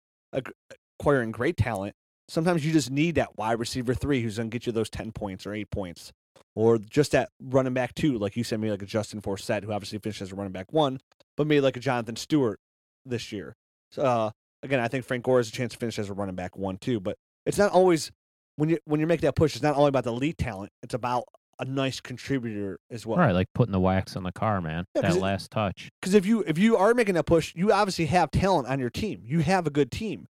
[0.99, 1.95] acquiring great talent.
[2.29, 5.13] Sometimes you just need that wide receiver three who's going to get you those ten
[5.13, 6.13] points or eight points,
[6.55, 9.73] or just that running back two, like you said, maybe like a Justin Forsett who
[9.73, 11.01] obviously finished as a running back one,
[11.37, 12.59] but maybe like a Jonathan Stewart
[13.07, 13.55] this year.
[13.91, 14.31] So, uh,
[14.63, 16.77] again, I think Frank Gore has a chance to finish as a running back one
[16.79, 17.01] too.
[17.01, 17.17] But
[17.47, 18.11] it's not always
[18.57, 19.55] when you when you make that push.
[19.55, 20.71] It's not only about the elite talent.
[20.83, 21.25] It's about
[21.59, 23.19] a nice contributor as well.
[23.19, 23.33] right.
[23.33, 24.85] Like putting the wax on the car, man.
[24.95, 25.91] Yeah, that it- last touch.
[26.01, 28.91] Because if you if you are making that push, you obviously have talent on your
[28.91, 29.23] team.
[29.25, 30.27] You have a good team,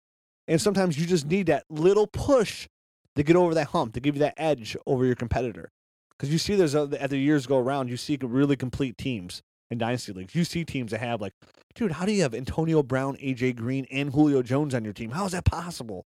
[0.47, 2.67] and sometimes you just need that little push
[3.15, 5.69] to get over that hump to give you that edge over your competitor.
[6.17, 9.41] Because you see, there's a, as the years go around, you see really complete teams
[9.69, 10.33] in dynasty leagues.
[10.33, 11.33] You see teams that have like,
[11.75, 15.11] dude, how do you have Antonio Brown, AJ Green, and Julio Jones on your team?
[15.11, 16.05] How is that possible?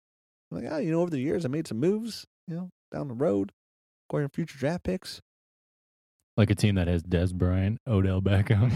[0.51, 3.07] I'm like, oh, you know, over the years, I made some moves, you know, down
[3.09, 3.53] the road,
[4.09, 5.21] acquiring future draft picks.
[6.37, 8.73] Like a team that has Dez Bryant, Odell Beckham,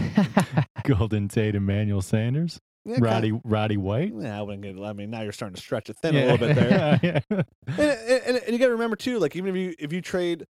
[0.83, 4.13] Golden Tate, Emmanuel Sanders, Yeah, Roddy Roddy White.
[4.15, 4.81] Yeah, I wouldn't get.
[4.81, 6.99] I mean, now you're starting to stretch it thin a little bit there.
[7.03, 7.41] Yeah.
[7.67, 10.45] and, and, and you got to remember too, like even if you if you trade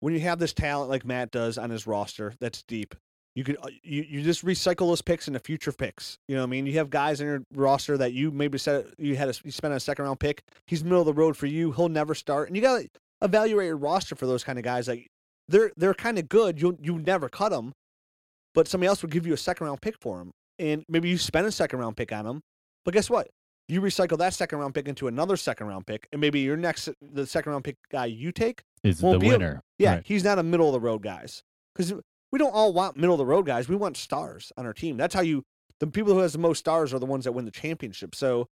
[0.00, 2.94] when you have this talent like Matt does on his roster that's deep,
[3.34, 6.18] you could uh, you, you just recycle those picks into future picks.
[6.26, 6.66] You know what I mean?
[6.66, 9.74] You have guys in your roster that you maybe said you had a, you spent
[9.74, 10.42] a second round pick.
[10.66, 11.72] He's middle of the road for you.
[11.72, 12.88] He'll never start, and you got to
[13.22, 14.88] evaluate your roster for those kind of guys.
[14.88, 15.08] Like
[15.48, 16.60] they're they're kind of good.
[16.60, 17.72] You you never cut them,
[18.54, 21.18] but somebody else would give you a second round pick for him, and maybe you
[21.18, 22.40] spend a second round pick on him.
[22.84, 23.28] But guess what?
[23.68, 26.88] You recycle that second round pick into another second round pick, and maybe your next
[27.02, 29.62] the second round pick guy you take, Is the be a- winner.
[29.78, 30.06] yeah, Right.
[30.06, 31.42] he's not a middle of the road guys
[31.74, 31.92] because
[32.32, 33.68] we don't all want middle of the road guys.
[33.68, 34.96] We want stars on our team.
[34.96, 35.44] That's how you.
[35.80, 38.14] The people who has the most stars are the ones that win the championship.
[38.14, 38.48] So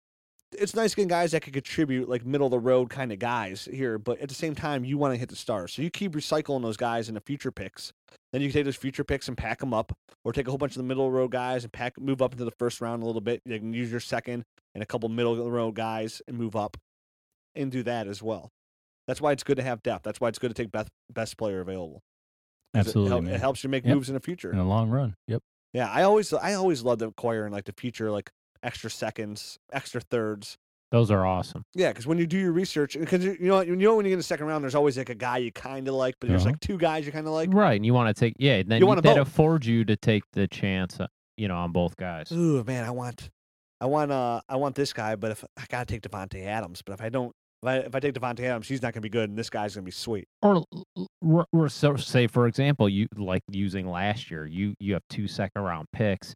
[0.58, 3.68] it's nice getting guys that can contribute, like middle of the road kind of guys
[3.72, 3.98] here.
[4.00, 5.72] But at the same time, you want to hit the stars.
[5.74, 7.94] So you keep recycling those guys in the future picks.
[8.34, 9.92] Then you can take those future picks and pack them up,
[10.24, 12.46] or take a whole bunch of the middle row guys and pack move up into
[12.46, 13.42] the first round a little bit.
[13.46, 16.78] You can use your second and a couple middle row guys and move up,
[17.56, 18.50] and do that as well.
[19.08, 20.04] That's why it's good to have depth.
[20.04, 22.02] That's why it's good to take best best player available.
[22.74, 23.34] Absolutely, it, hel- man.
[23.34, 23.96] it helps you make Yep.
[23.96, 24.52] moves in the future.
[24.52, 25.16] in the long run.
[25.28, 25.42] Yep.
[25.74, 28.30] Yeah, I always I always loved acquiring like the future like
[28.64, 30.58] extra seconds, extra thirds.
[30.92, 31.64] Those are awesome.
[31.74, 34.14] Yeah, because when you do your research, because you know you know when you get
[34.14, 36.42] in the second round, there's always like a guy you kind of like, but there's
[36.42, 36.52] Uh-huh.
[36.52, 37.54] like two guys you kind of like.
[37.54, 37.76] right.
[37.76, 39.18] And you want to take, yeah, then You that both.
[39.18, 42.32] affords you to take the chance, uh, you know, on both guys.
[42.32, 43.30] Ooh man, I want,
[43.80, 46.92] I want uh I want this guy, but if I gotta take Davante Adams, but
[46.94, 47.32] if I don't,
[47.64, 49.76] if I if I take Davante Adams, he's not gonna be good, and this guy's
[49.76, 50.28] gonna be sweet.
[50.42, 50.66] Or,
[51.54, 55.62] or so say for example, you like using last year, you you have two second
[55.62, 56.34] round picks,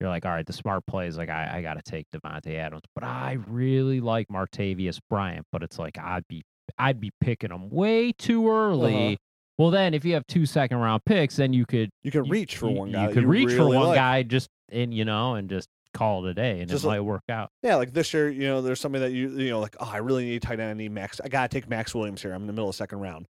[0.00, 2.54] you're like, all right, the smart play is like I, I got to take Davante
[2.56, 6.42] Adams, but I really like Martavis Bryant, but it's like I'd be
[6.78, 9.06] I'd be picking him way too early.
[9.06, 9.16] Uh-huh.
[9.58, 12.30] Well, then if you have two second round picks, then you could You can you-
[12.30, 13.08] reach for one guy.
[13.08, 13.96] You could reach for one like.
[13.96, 16.98] guy just and you know and just call it a day, and Just it like-
[16.98, 17.48] might work out.
[17.64, 19.96] Yeah, like this year, you know, there's somebody that you you know, like, oh, I
[19.96, 20.70] really need tight end.
[20.70, 21.20] I need Max.
[21.24, 22.32] I gotta take Maxx Williams here.
[22.32, 23.26] I'm in the middle of second round.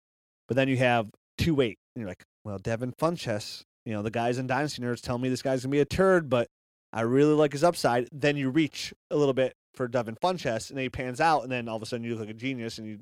[0.48, 3.64] But then you have two eight, and you're like, well, Devin Funchess.
[3.86, 6.28] You know, the guys in Dynasty Nerds tell me this guy's gonna be a turd,
[6.30, 6.48] but
[6.92, 8.08] I really like his upside.
[8.12, 11.50] Then you reach a little bit for Devin Funchess, and then he pans out, and
[11.52, 12.98] then all of a sudden you look like a genius, and you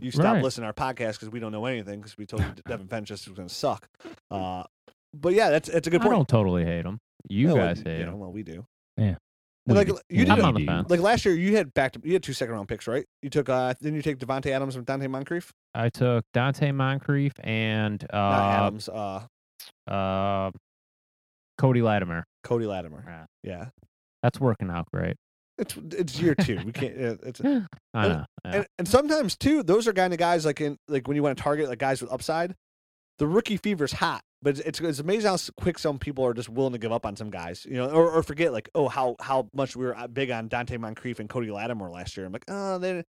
[0.00, 0.44] you stop Right.
[0.44, 3.26] listening to our podcast because we don't know anything because we told you Devin Funchess
[3.26, 3.88] was gonna suck.
[4.30, 4.64] Uh,
[5.14, 6.12] but yeah, that's that's a good point.
[6.12, 6.98] I don't totally hate him.
[7.28, 8.18] You Yeah, well, guys hate yeah, him.
[8.18, 8.64] well, we do.
[9.66, 10.88] We like, do- you did- I'm on the fence.
[10.90, 13.04] Like last year, you had back to you had two second round picks, right?
[13.22, 15.52] You took uh didn't you take Davante Adams and Donte Moncrief?
[15.74, 19.26] I took Donte Moncrief and Not uh, Adams, uh
[19.90, 20.50] uh,
[21.58, 22.24] Cody Latimer.
[22.44, 23.04] Cody Latimer.
[23.06, 23.24] Yeah.
[23.42, 23.66] Yeah,
[24.22, 25.16] That's working out great.
[25.58, 26.60] it's it's year two.
[26.64, 26.98] We can't.
[26.98, 28.24] uh, It's I And- know.
[28.44, 28.52] yeah.
[28.56, 31.36] and, and sometimes too, those are kind of guys like in like when you want
[31.36, 32.54] to target like guys with upside,
[33.18, 34.22] the rookie fever's hot.
[34.42, 37.04] But it's, it's it's amazing how quick some people are just willing to give up
[37.04, 39.94] on some guys, you know, or, or forget like oh how how much we were
[39.94, 42.24] uh, big on Donte Moncrief and Cody Latimer last year.
[42.24, 43.06] I'm like oh they didn't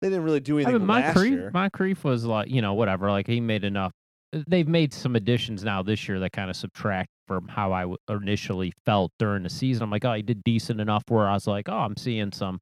[0.00, 1.50] they didn't really do I anything mean, last Moncrief, year.
[1.52, 3.10] Moncrief was like, you know, whatever.
[3.10, 3.92] Like he made enough.
[4.32, 7.96] They've made some additions now this year that kind of subtract from how I w-
[8.08, 9.82] initially felt during the season.
[9.82, 12.60] I'm like, oh, he did decent enough where I was like, oh, I'm seeing some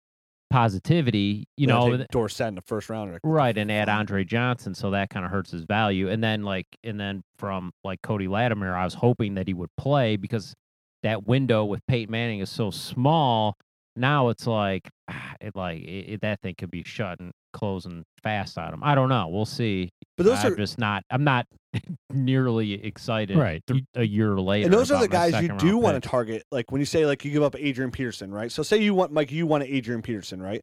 [0.51, 3.19] positivity, you know, Dorsett in the first round.
[3.23, 3.57] right?
[3.57, 3.89] And add?
[3.89, 6.09] Andre Johnson, so that kind of hurts his value.
[6.09, 9.71] And then like, and then from like Cody Latimer, I was hoping that he would
[9.77, 10.55] play because
[11.03, 13.57] that window with Peyton Manning is so small.
[13.99, 18.05] Now it's like, ah, it like it, it- that thing could be shut and closing
[18.23, 18.81] fast on them.
[18.83, 19.29] I don't know.
[19.29, 19.91] We'll see.
[20.17, 21.03] But those I'm are just not.
[21.11, 21.47] I'm not
[22.11, 23.37] nearly excited.
[23.37, 23.63] Right.
[23.67, 24.67] th- a year later.
[24.67, 26.43] and those are the guys you do want to target.
[26.51, 28.51] Like when you say like you give up Adrian Peterson, right?
[28.51, 30.61] So say you want Mike, you want Adrian Peterson, right?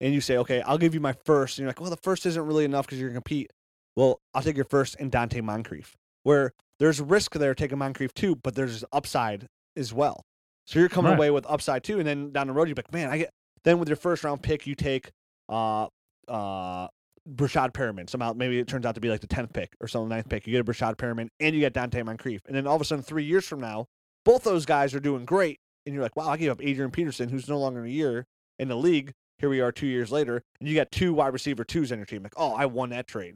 [0.00, 1.58] And you say, okay, I'll give you my first.
[1.58, 3.50] And you're like, well, the first isn't really enough because you're gonna compete.
[3.96, 5.94] Well, I'll take your first and Donte Moncrief,
[6.24, 9.46] where there's risk there taking Moncrief too, but there's upside
[9.76, 10.22] as well.
[10.66, 11.18] So you're coming Right.
[11.18, 13.30] away with upside too, and then down the road you're like, man, I get.
[13.64, 15.10] Then with your first round pick, you take
[15.48, 15.88] uh
[16.28, 16.88] uh
[17.28, 18.08] Breshad Perriman.
[18.10, 20.46] Somehow maybe it turns out to be like the tenth pick or some ninth pick.
[20.46, 22.84] You get a Breshad Perriman and you get Donte Moncrief, and then all of a
[22.84, 23.86] sudden three years from now,
[24.24, 27.28] both those guys are doing great, and you're like, wow, I gave up Adrian Peterson,
[27.30, 28.24] who's no longer in a year
[28.58, 29.12] in the league.
[29.38, 32.06] Here we are two years later, and you got two wide receiver twos on your
[32.06, 32.22] team.
[32.22, 33.34] Like, oh, I won that trade,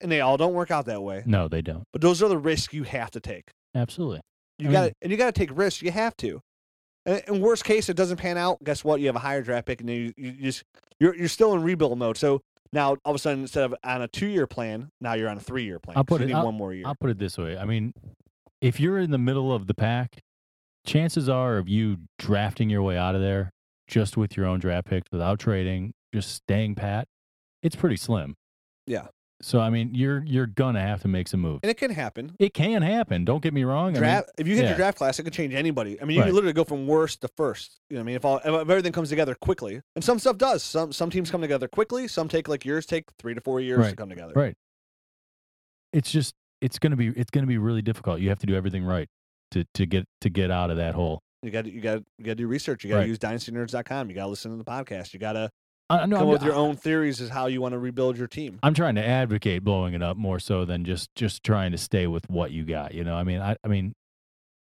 [0.00, 1.22] and they all don't work out that way.
[1.26, 1.84] No, they don't.
[1.92, 3.50] But those are the risks you have to take.
[3.74, 4.20] Absolutely.
[4.58, 5.80] You I got mean- and you got to take risks.
[5.82, 6.40] You have to.
[7.08, 8.62] And in worst case, it doesn't pan out.
[8.62, 9.00] Guess what?
[9.00, 10.62] You have a higher draft pick, and then you, you just
[11.00, 12.16] you're you're still in rebuild mode.
[12.18, 12.40] So
[12.72, 15.38] now all of a sudden, instead of on a two year plan, now you're on
[15.38, 15.96] a three year plan.
[15.96, 16.84] I'll put you it- need I'll- one more year.
[16.86, 17.56] I'll put it this way.
[17.56, 17.94] I mean,
[18.60, 20.18] if you're in the middle of the pack,
[20.86, 23.50] chances are of you drafting your way out of there
[23.86, 27.08] just with your own draft picks without trading, just staying pat,
[27.62, 28.34] it's pretty slim.
[28.86, 29.06] Yeah.
[29.40, 31.60] So I mean, you're you're gonna have to make some moves.
[31.62, 32.34] and it can happen.
[32.40, 33.24] It can happen.
[33.24, 33.90] Don't get me wrong.
[33.90, 34.68] I mean, Draft if you hit yeah.
[34.70, 36.00] your draft class, it could change anybody.
[36.00, 36.26] I mean, you Right.
[36.26, 37.78] can literally go from worst to first.
[37.88, 40.38] You know, what I mean, if all if everything comes together quickly, and some stuff
[40.38, 40.62] does.
[40.64, 42.08] Some some teams come together quickly.
[42.08, 44.32] Some take like yours take three to four years to come together.
[44.34, 44.56] Right.
[45.92, 48.20] it's just it's gonna be it's gonna be really difficult.
[48.20, 49.08] You have to do everything right
[49.52, 51.22] to to get to get out of that hole.
[51.42, 52.82] You got you got you got to do research.
[52.82, 53.08] You got to Right.
[53.08, 54.08] use dynastynerds.com.
[54.10, 55.14] You got to listen to the podcast.
[55.14, 55.50] You got to
[55.90, 58.18] I, no, come I'm, up with your own theories as how you want to rebuild
[58.18, 58.58] your team.
[58.62, 62.06] I'm trying to advocate blowing it up more so than just just trying to stay
[62.06, 62.94] with what you got.
[62.94, 63.94] You know, I mean, I I mean,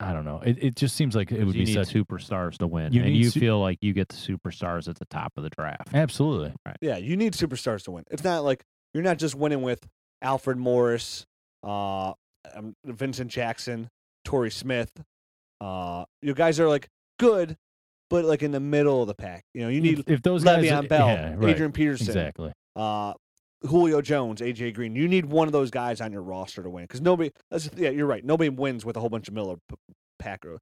[0.01, 0.43] I don't know.
[0.45, 3.03] It it just seems like it would you be need such superstars to win, You
[3.03, 5.95] and you su- feel like you get the superstars at the top of the draft.
[5.95, 6.77] absolutely right?
[6.81, 8.05] Yeah, you need superstars to win.
[8.11, 9.87] It's not like you're not just winning with
[10.21, 11.27] Alfred Morris,
[11.63, 12.13] uh,
[12.55, 13.89] um, Vincent Jackson,
[14.25, 14.91] Torrey Smith.
[15.61, 17.57] Uh, you guys are like good,
[18.11, 19.45] but like in the middle of the pack.
[19.55, 22.53] You know, you need if, if those guys Le'Veon Bell, yeah, right, Adrian Peterson, exactly.
[22.77, 23.15] uh,
[23.63, 24.95] Julio Jones, AJ Green.
[24.95, 27.31] You need one of those guys on your roster to win because nobody.
[27.51, 28.25] That's, yeah, you're right.
[28.25, 29.57] Nobody wins with a whole bunch of Miller
[30.19, 30.59] Packer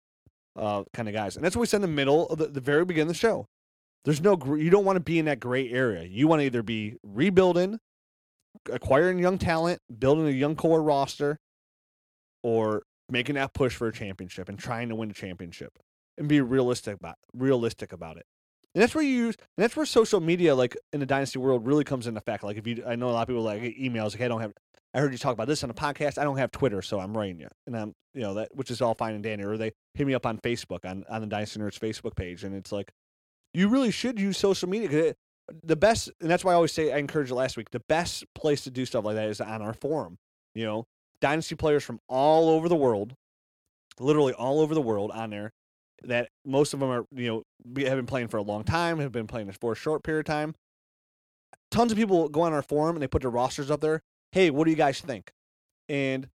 [0.57, 2.61] uh, kind of guys, and that's what we said in the middle of the, the
[2.61, 3.47] very beginning of the show.
[4.05, 4.39] There's no.
[4.57, 6.05] You don't want to be in that gray area.
[6.05, 7.79] You want to either be rebuilding,
[8.71, 11.39] acquiring young talent, building a young core roster,
[12.43, 15.73] or making that push for a championship and trying to win a championship
[16.19, 18.27] and be realistic about realistic about it.
[18.75, 21.67] And that's where you use, and that's where social media, like in the dynasty world,
[21.67, 22.43] really comes into effect.
[22.43, 24.41] Like if you, I know a lot of people like emails like, "Hey, I don't
[24.41, 24.53] have,
[24.95, 26.17] I heard you talk about this on a podcast.
[26.17, 28.81] I don't have Twitter, so I'm writing you, and I'm, you know, that which is
[28.81, 29.45] all fine and dandy.
[29.45, 32.55] Or they hit me up on Facebook on on the Dynasty Nerds Facebook page, and
[32.55, 32.91] it's like,
[33.53, 34.91] you really should use social media.
[34.91, 35.17] it,
[35.63, 37.71] the best, and that's why I always say I encouraged it last week.
[37.71, 40.19] The best place to do stuff like that is on our forum.
[40.55, 40.87] You know,
[41.21, 43.15] dynasty players from all over the world,
[43.99, 45.53] literally all over the world on there.
[46.05, 49.13] That most of them are you know have been playing for a long time, have
[49.13, 50.55] been playing for a short period of time.
[51.71, 54.01] Tons of people go on our forum and they put their rosters up there.
[54.33, 55.31] Hey, what do you guys think?
[55.89, 56.29] And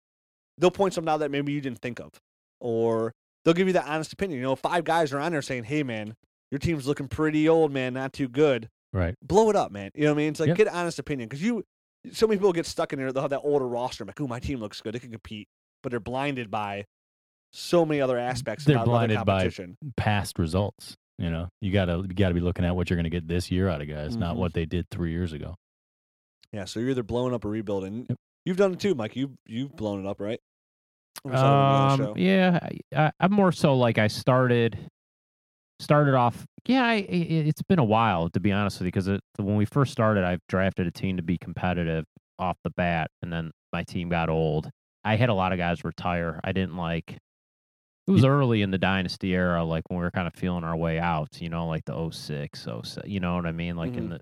[0.59, 2.13] they'll point something out that maybe you didn't think of,
[2.61, 3.13] or
[3.45, 4.39] they'll give you that honest opinion.
[4.39, 6.15] You know, five guys are on there saying, "Hey, man,
[6.51, 9.17] your team's looking pretty old, man, not too good." Right.
[9.21, 9.91] blow it up, man.
[9.97, 10.29] You know what I mean?
[10.29, 10.57] It's like Yep.
[10.57, 11.65] get an honest opinion because you,
[12.13, 13.11] so many people get stuck in there.
[13.11, 14.05] They'll have that older roster.
[14.05, 14.95] Like, oh, my team looks good.
[14.95, 15.49] They can compete,
[15.83, 16.85] but they're blinded by
[17.55, 18.65] so many other aspects.
[18.65, 19.49] They're blinded by-
[19.97, 20.97] Past results.
[21.19, 23.69] You know, you gotta you gotta be looking at what you're gonna get this year
[23.69, 24.39] out of guys, not Mhm.
[24.41, 25.55] what they did three years ago.
[26.53, 28.07] Yeah, so you're either blowing up or rebuilding.
[28.09, 28.19] Yep.
[28.45, 29.15] You've done it too, Mike.
[29.15, 30.41] You've you've blown it up, right?
[31.25, 34.77] We saw that on the Um, yeah, I, I, I'm more so like I started
[35.81, 36.45] started off.
[36.67, 39.65] Yeah, I, i it's been a while to be honest with you because when we
[39.65, 42.05] first started, I drafted a team to be competitive
[42.41, 44.69] off the bat, and then my team got old.
[45.05, 46.41] I had a lot of guys retire.
[46.43, 47.19] I didn't like.
[48.07, 50.77] It was early in the dynasty era, like when we were kind of feeling our
[50.77, 51.41] way out.
[51.41, 53.77] You know, like the 06, 07, You know what I mean?
[53.77, 54.11] Like in mm-hmm.
[54.11, 54.21] the.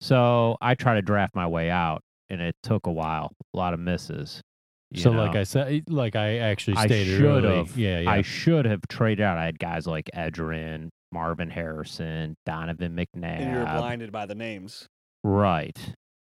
[0.00, 3.32] So I tried to draft my way out, and it took a while.
[3.52, 4.40] A lot of misses.
[4.90, 5.34] you so, like?
[5.34, 7.76] I said, eh, like I actually I stated should early, have.
[7.76, 9.38] yeah, yeah, I should have traded out.
[9.38, 13.40] I had guys like Edgerrin, Marvin Harrison, Donovan McNabb.
[13.40, 14.86] and you're blinded by the names.
[15.24, 15.94] Right.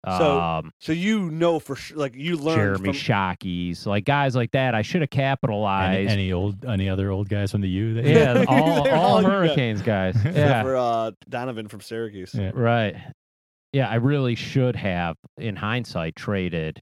[0.07, 4.35] So, um, So you know for sure, like you learned Jeremy from Shockey's, like guys
[4.35, 4.73] like that.
[4.73, 6.09] I should have capitalized.
[6.09, 7.93] any old any other old guys from the U?
[7.93, 9.31] That yeah, all, all all you got.
[9.31, 10.15] Hurricanes guys.
[10.15, 10.63] except Yeah.
[10.63, 12.33] for uh, Donovan from Syracuse.
[12.33, 12.49] Yeah.
[12.53, 12.95] Right.
[13.73, 16.79] Yeah, I really should have, in hindsight, traded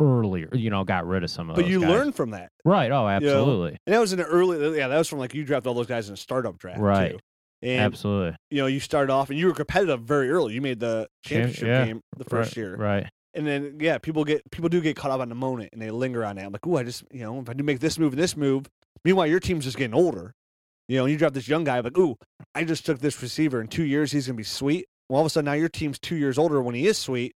[0.00, 0.48] earlier.
[0.52, 1.90] You know, got rid of some of But those you guys.
[1.90, 2.50] learned from that.
[2.64, 2.90] Right.
[2.90, 3.76] Oh, absolutely.
[3.86, 5.86] And that was in the early, yeah, that was from like you drafted all those
[5.86, 7.12] guys in a startup draft, Right.
[7.12, 7.18] Too.
[7.60, 8.36] And Absolutely.
[8.50, 10.54] you know, you started off and you were competitive very early.
[10.54, 11.86] You made the championship yeah.
[11.86, 13.06] game the first right, year, Right.
[13.34, 15.90] and then yeah, people get people do get caught up on the moment and they
[15.90, 16.46] linger on that.
[16.46, 18.36] I'm like, ooh, I just you know, if I do make this move and this
[18.36, 18.66] move,
[19.04, 20.34] meanwhile your team's just getting older.
[20.88, 22.16] You know, and you draft this young guy, like, ooh,
[22.54, 24.86] I just took this receiver in two years, he's gonna be sweet.
[25.08, 27.34] Well, all of a sudden now your team's two years older when he is sweet,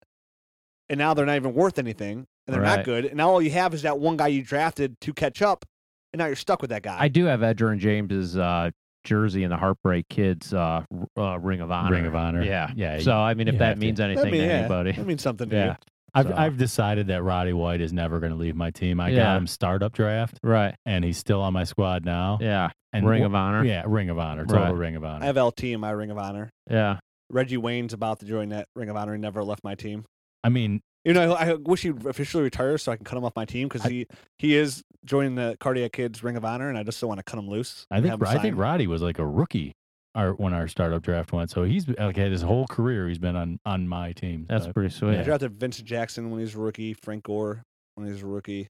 [0.89, 3.05] and now they're not even worth anything, and they're not good.
[3.05, 5.65] And now all you have is that one guy you drafted to catch up,
[6.11, 6.97] and now you're stuck with that guy.
[6.99, 8.71] I do have Edgerrin James's uh,
[9.09, 10.83] jersey in the Heartbreak Kids uh,
[11.17, 11.95] uh, Ring of Honor.
[11.95, 12.43] Ring of Honor.
[12.43, 12.71] Yeah.
[12.75, 13.79] Yeah, So I mean, if that have to.
[13.81, 15.65] means That anything mean- to yeah, anybody, that means something to yeah.
[15.65, 15.75] you.
[16.13, 18.99] I've So- I've decided that Roddy White is never going to leave my team.
[18.99, 19.23] I Yeah.
[19.23, 20.75] got him startup draft, Right.
[20.85, 22.37] and he's still on my squad now.
[22.39, 22.69] Yeah.
[22.93, 23.65] And Ring wh- of Honor.
[23.65, 24.73] Yeah, Ring of Honor, total Right.
[24.75, 25.23] Ring of Honor.
[25.23, 26.49] I have LT in my Ring of Honor.
[26.69, 26.99] Yeah.
[27.31, 29.13] Reggie Wayne's about to join that Ring of Honor.
[29.13, 30.05] He never left my team.
[30.43, 33.23] I mean, You know, I, I wish he'd officially retire so I can cut him
[33.23, 34.05] off my team because he
[34.37, 37.23] he is joining the Cardiac Kids Ring of Honor, and I just don't want to
[37.23, 37.85] cut him loose.
[37.89, 38.57] I think I think.
[38.57, 39.75] Roddy was like a rookie,
[40.13, 41.51] our, when our startup draft went.
[41.51, 43.07] So he's like had his whole career.
[43.07, 44.45] He's been on on my team.
[44.49, 45.13] That's So, pretty I sweet.
[45.13, 45.23] Yeah.
[45.23, 47.63] drafted Vincent Jackson when he was a rookie, Frank Gore
[47.95, 48.67] when he was a rookie.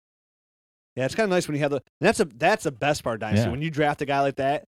[0.96, 1.82] Yeah, it's kind of nice when you have the.
[2.00, 3.46] That's a that's the best part, of dynasty.
[3.46, 3.52] Yeah.
[3.52, 4.66] When you draft a guy like that,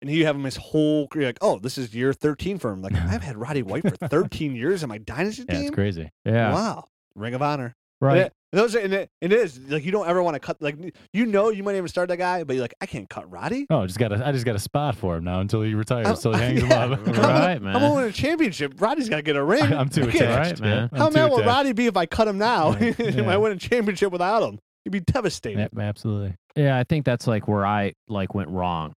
[0.00, 2.82] and you have him his whole career, like, oh, this is year thirteen for him.
[2.82, 5.66] Like I've had Roddy White for thirteen years in my dynasty yeah, team.
[5.66, 6.10] it's crazy.
[6.24, 6.52] Yeah.
[6.52, 6.84] Wow,
[7.14, 7.74] Ring of Honor.
[8.00, 8.12] Right.
[8.18, 10.38] And it, and those are, and it, it is like you don't ever want to
[10.40, 10.76] cut like
[11.12, 13.66] you know you might even start that guy, but you're like I can't cut Roddy.
[13.70, 16.06] Oh, just got a, I just got a spot for him now until he retires.
[16.06, 16.86] I'm- so he hangs yeah.
[16.86, 17.00] him up.
[17.08, 17.74] I'm- Right, man.
[17.74, 18.80] I'm gonna win a championship.
[18.80, 19.64] Roddy's got to get a ring.
[19.64, 20.88] I'm too I can't- attached, Right, man.
[20.92, 21.42] I'm How mad will.
[21.42, 22.76] Roddy be if I cut him now?
[22.78, 23.22] Yeah, he yeah.
[23.22, 24.60] might win a championship without him.
[24.84, 25.58] He'd be devastated.
[25.58, 26.36] Yep, absolutely.
[26.54, 28.94] Yeah, I think that's like where I like went wrong.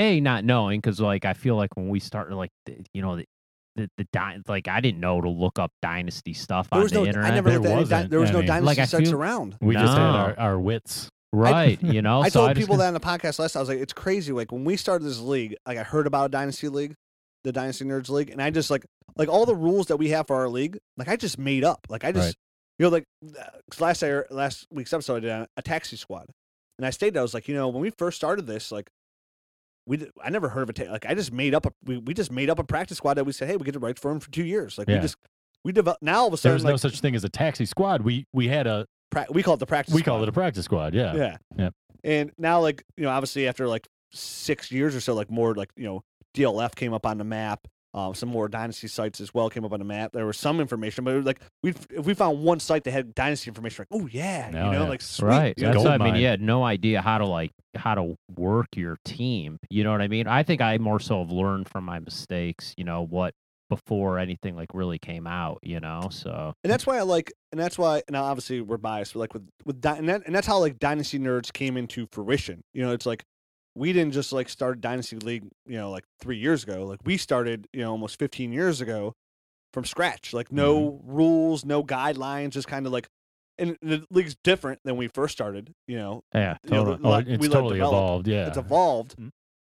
[0.00, 3.16] A not knowing because like I feel like when we started like the, you know
[3.16, 3.24] the
[3.76, 6.92] the, the dy- like I didn't know to look up dynasty stuff There on was
[6.92, 7.06] the no.
[7.06, 7.30] internet.
[7.30, 8.10] I never There looked at any wasn't.
[8.10, 9.56] There was I no mean- dynasty Like, I sites feel- around.
[9.60, 11.08] We just had our, our wits.
[11.32, 12.20] right, you know.
[12.22, 13.54] I so told just people got- that in the podcast last.
[13.54, 14.32] I was like, it's crazy.
[14.32, 16.94] Like when we started this league, like I heard about a dynasty league,
[17.44, 18.84] the Dynasty Nerds League, and I just like
[19.16, 20.78] like all the rules that we have for our league.
[20.96, 21.86] Like I just made up.
[21.88, 22.34] Like I just Right.
[22.80, 23.04] you know like
[23.70, 26.26] 'cause last year, last week's episode I did a, a taxi squad,
[26.78, 28.88] and I stated I was like, you know, when we first started this, like.
[29.90, 32.14] We I never heard of a ta- like I just made up a we, we
[32.14, 34.10] just made up a practice squad that we said hey we get to write for
[34.10, 35.16] him for two years like we just
[35.64, 37.66] we develop now all of a sudden was like no such thing as a taxi
[37.66, 38.02] squad.
[38.02, 40.14] We we had a pra- we call it the practice we squad.
[40.14, 40.94] call it a practice squad.
[40.94, 41.14] Yeah.
[41.14, 41.36] Yeah.
[41.56, 41.74] Yep.
[42.02, 45.70] And now, like, you know, obviously after like six years or so, like more like,
[45.76, 46.02] you know,
[46.34, 47.66] DLF came up on the map.
[47.92, 50.12] Um, some more dynasty sites as well came up on the map.
[50.12, 52.92] There was some information, but it was like we if we found one site that
[52.92, 54.88] had dynasty information, like, oh yeah, Oh, you know, yeah.
[54.88, 55.26] like sweet.
[55.28, 55.48] right.
[55.56, 56.14] It's That's what I mean.
[56.16, 59.58] You had no idea how to like how to work your team.
[59.70, 60.26] You know what I mean?
[60.28, 62.74] I think I more so have learned from my mistakes.
[62.76, 63.34] You know what
[63.68, 65.58] before anything like really came out.
[65.62, 69.14] You know, so And that's why I like, and that's why, now obviously we're biased,
[69.14, 72.06] but like with with Dy- and, that, and that's how like dynasty nerds came into
[72.12, 72.62] fruition.
[72.74, 73.22] You know, it's like
[73.74, 76.84] we didn't just like start dynasty league, you know, like three years ago.
[76.86, 79.14] Like we started, you know, almost fifteen years ago
[79.72, 80.32] from scratch.
[80.32, 83.06] Like no rules, no guidelines, just kind of like.
[83.58, 85.72] and the league's different than we first started.
[85.86, 86.96] You know, Yeah, you know, totally.
[87.02, 87.92] the- Oh, it's it totally develop.
[87.94, 88.28] evolved.
[88.28, 88.46] Yeah.
[88.48, 89.30] it's evolved, Mm.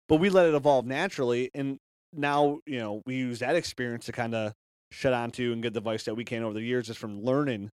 [0.08, 1.78] but we let it evolve naturally, and
[2.12, 4.52] now you know we use that experience to kind of
[4.92, 7.70] shut onto and get the advice that we can over the years just from learning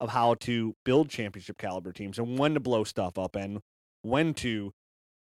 [0.00, 3.60] of how to build championship caliber teams and when to blow stuff up and
[4.02, 4.70] when to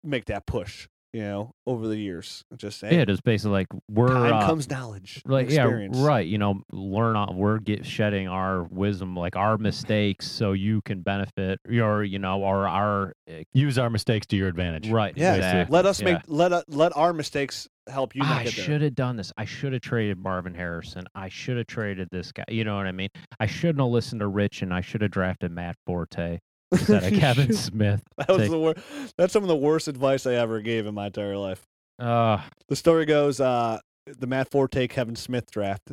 [0.04, 0.88] make that push.
[1.14, 4.70] You know, over the years, just say yeah, just basically like we're time uh, comes
[4.70, 6.26] knowledge, and like yeah, right.
[6.26, 11.02] You know, learn on we're get shedding our wisdom, like our mistakes, so you can
[11.02, 14.89] benefit, or you know, or our uh, Use our mistakes to your advantage.
[14.89, 15.12] right.
[15.18, 15.74] Yeah, exactly.
[15.74, 16.14] let us yeah.
[16.14, 18.22] make let uh, let our mistakes help you.
[18.22, 19.34] not I should have done this.
[19.38, 21.08] I should have traded Marvin Harrison.
[21.14, 22.45] I should have traded this guy.
[22.47, 23.10] You know what I mean?
[23.38, 26.39] I shouldn't have listened to Rich, and I should have drafted Matt Forte
[26.89, 28.01] You Kevin Smith.
[28.17, 28.76] That was Take- the wor-
[29.17, 31.67] That's some of the worst advice I ever gave in my entire life.
[31.99, 35.91] Uh, The story goes, uh, the Matt Forte Kevin Smith draft.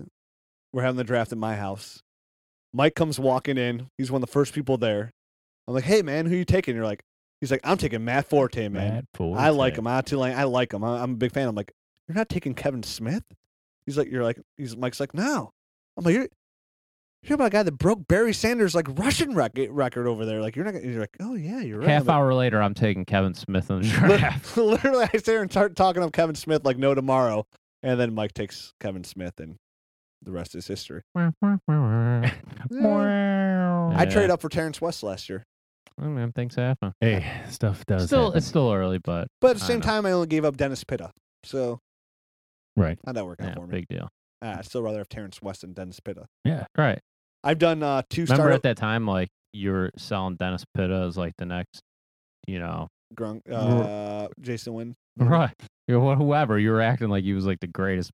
[0.72, 2.02] We're having the draft at my house.
[2.72, 3.88] Mike comes walking in.
[3.98, 5.12] He's one of the first people there.
[5.66, 7.02] I'm like, "Hey man, who you taking?" You're like,
[7.40, 8.94] "He's like, I'm taking Matt Forte, man.
[8.94, 9.38] Matt Forte.
[9.40, 9.86] I like him.
[9.86, 10.84] I Tulane, I like him.
[10.84, 11.72] I'm a big fan." I'm like,
[12.06, 13.24] "You're not taking Kevin Smith?"
[13.86, 15.52] He's like, "You're like." He's Mike's like, "No."
[15.96, 16.28] I'm like, "You're."
[17.28, 20.40] You're about a guy that broke Barry Sanders' like Russian rec- record over there.
[20.40, 20.72] Like you're not.
[20.74, 21.84] gonna- You're like, oh yeah, you're right.
[21.88, 24.56] I'm half like, hour later, I'm taking Kevin Smith in the Lit- draft.
[24.56, 27.46] Literally, I sit there and start talking of Kevin Smith like no tomorrow,
[27.82, 29.56] and then Mike takes Kevin Smith, and
[30.22, 31.02] the rest is history.
[31.14, 32.32] I
[32.70, 34.04] Yeah.
[34.10, 35.44] traded up for Terrance West last year,
[36.00, 36.92] Oh, man, things happen.
[37.00, 38.38] Hey, stuff does Still, happen.
[38.38, 39.84] it's still early, but but at the same know.
[39.86, 41.10] time, I only gave up Dennis Pitta,
[41.44, 41.80] so
[42.76, 42.98] right.
[43.04, 43.72] how'd that work out yeah, for me?
[43.78, 44.08] big deal.
[44.40, 46.26] Ah, I'd still rather have Terrance West than Dennis Pitta.
[46.44, 46.66] Yeah.
[46.76, 47.00] Right.
[47.45, 51.05] I've done uh, two Remember startup at that time, like you were selling Dennis Pitta
[51.09, 51.80] as like the next,
[52.47, 54.95] you know, Grunk, uh, Jason Wynn.
[55.16, 55.55] right?
[55.86, 58.11] You know, wh- whoever you were acting like he was like the greatest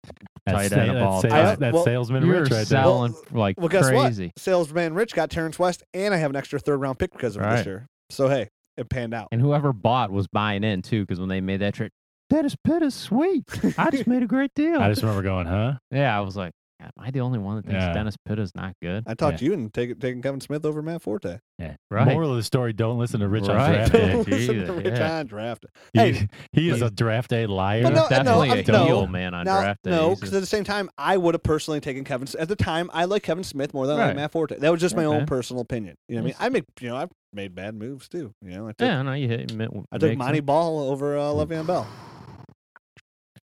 [0.46, 1.30] That's, tight end of all time.
[1.32, 2.64] sales, that's Well, salesman you Rich were right there.
[2.66, 4.26] selling Well, like Well, guess crazy.
[4.26, 4.38] what?
[4.38, 7.42] Salesman Rich got Terrance West, and I have an extra third round pick because of
[7.42, 7.86] it this year.
[8.10, 9.28] So hey, it panned out.
[9.32, 11.90] And whoever bought was buying in too, because when they made that trade,
[12.30, 13.44] Dennis Pitta's sweet.
[13.76, 14.80] I just made a great deal.
[14.80, 15.74] I just remember going, huh?
[15.90, 17.92] yeah, I was like, am I the only one that thinks Yeah.
[17.92, 19.04] Dennis Pitta's not good?
[19.06, 21.38] I talked you and take, taking Kevin Smith over Matt Forte.
[21.58, 21.76] Yeah.
[21.90, 22.08] Right.
[22.08, 23.74] Moral of the story: Don't listen to Rich on Right.
[23.76, 24.08] draft day.
[24.12, 25.18] Don't listen to Rich yeah.
[25.18, 25.66] on draft.
[25.92, 27.82] Hey, he is a draft day liar.
[27.84, 28.84] But no, definitely I'm- a no.
[28.86, 29.90] heel man on now, draft day.
[29.90, 32.26] no, He's because at the same time, I would have personally taken Kevin.
[32.28, 34.16] S- At the time, I like Kevin Smith more than I like Right.
[34.16, 34.58] Matt Forte.
[34.58, 35.96] That was just my own personal opinion.
[36.08, 36.36] You know what I mean?
[36.40, 38.32] I make, you know, I've made bad moves too.
[38.42, 39.52] You know, I took, yeah, no, you hit.
[39.54, 40.46] mi- I took makes Montee sense.
[40.46, 41.86] Ball over uh, Le'Veon Bell.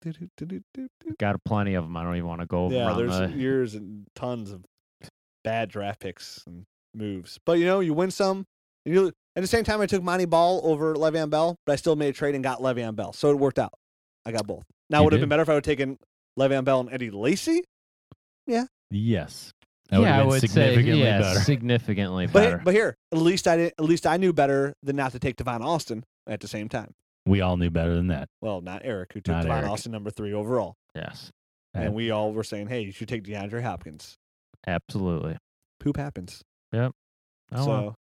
[1.19, 1.97] Got plenty of them.
[1.97, 3.37] I don't even want to go over Yeah, there's the.
[3.37, 4.65] years and tons of
[5.45, 7.39] bad draft picks and moves.
[7.45, 8.45] But you know, you win some.
[8.87, 11.77] And you, at the same time, I took Montee Ball over Le'Veon Bell, but I
[11.77, 13.73] still made a trade and got Le'Veon Bell, so it worked out.
[14.27, 14.65] I got both.
[14.91, 15.99] Now, You would have been better if I would have taken
[16.39, 17.63] Le'Veon Bell and Eddie Lacy.
[18.47, 18.65] Yeah.
[18.91, 19.53] Yes.
[19.91, 21.41] That yeah, I have been would say significantly yeah, better.
[21.41, 22.61] significantly But better.
[22.65, 25.37] but here, at least I did, at least I knew better than not to take
[25.37, 26.93] Tavon Austin at the same time.
[27.29, 28.29] We all knew better than that.
[28.41, 29.71] Well, not Eric, who took Not Devon Eric.
[29.71, 31.31] Austin number three overall, yes,
[31.75, 34.17] and we all were saying, "Hey, you should take DeAndre Hopkins."
[34.67, 35.37] absolutely.
[35.81, 36.43] Poop happens.
[37.53, 37.95] Oh, so, well.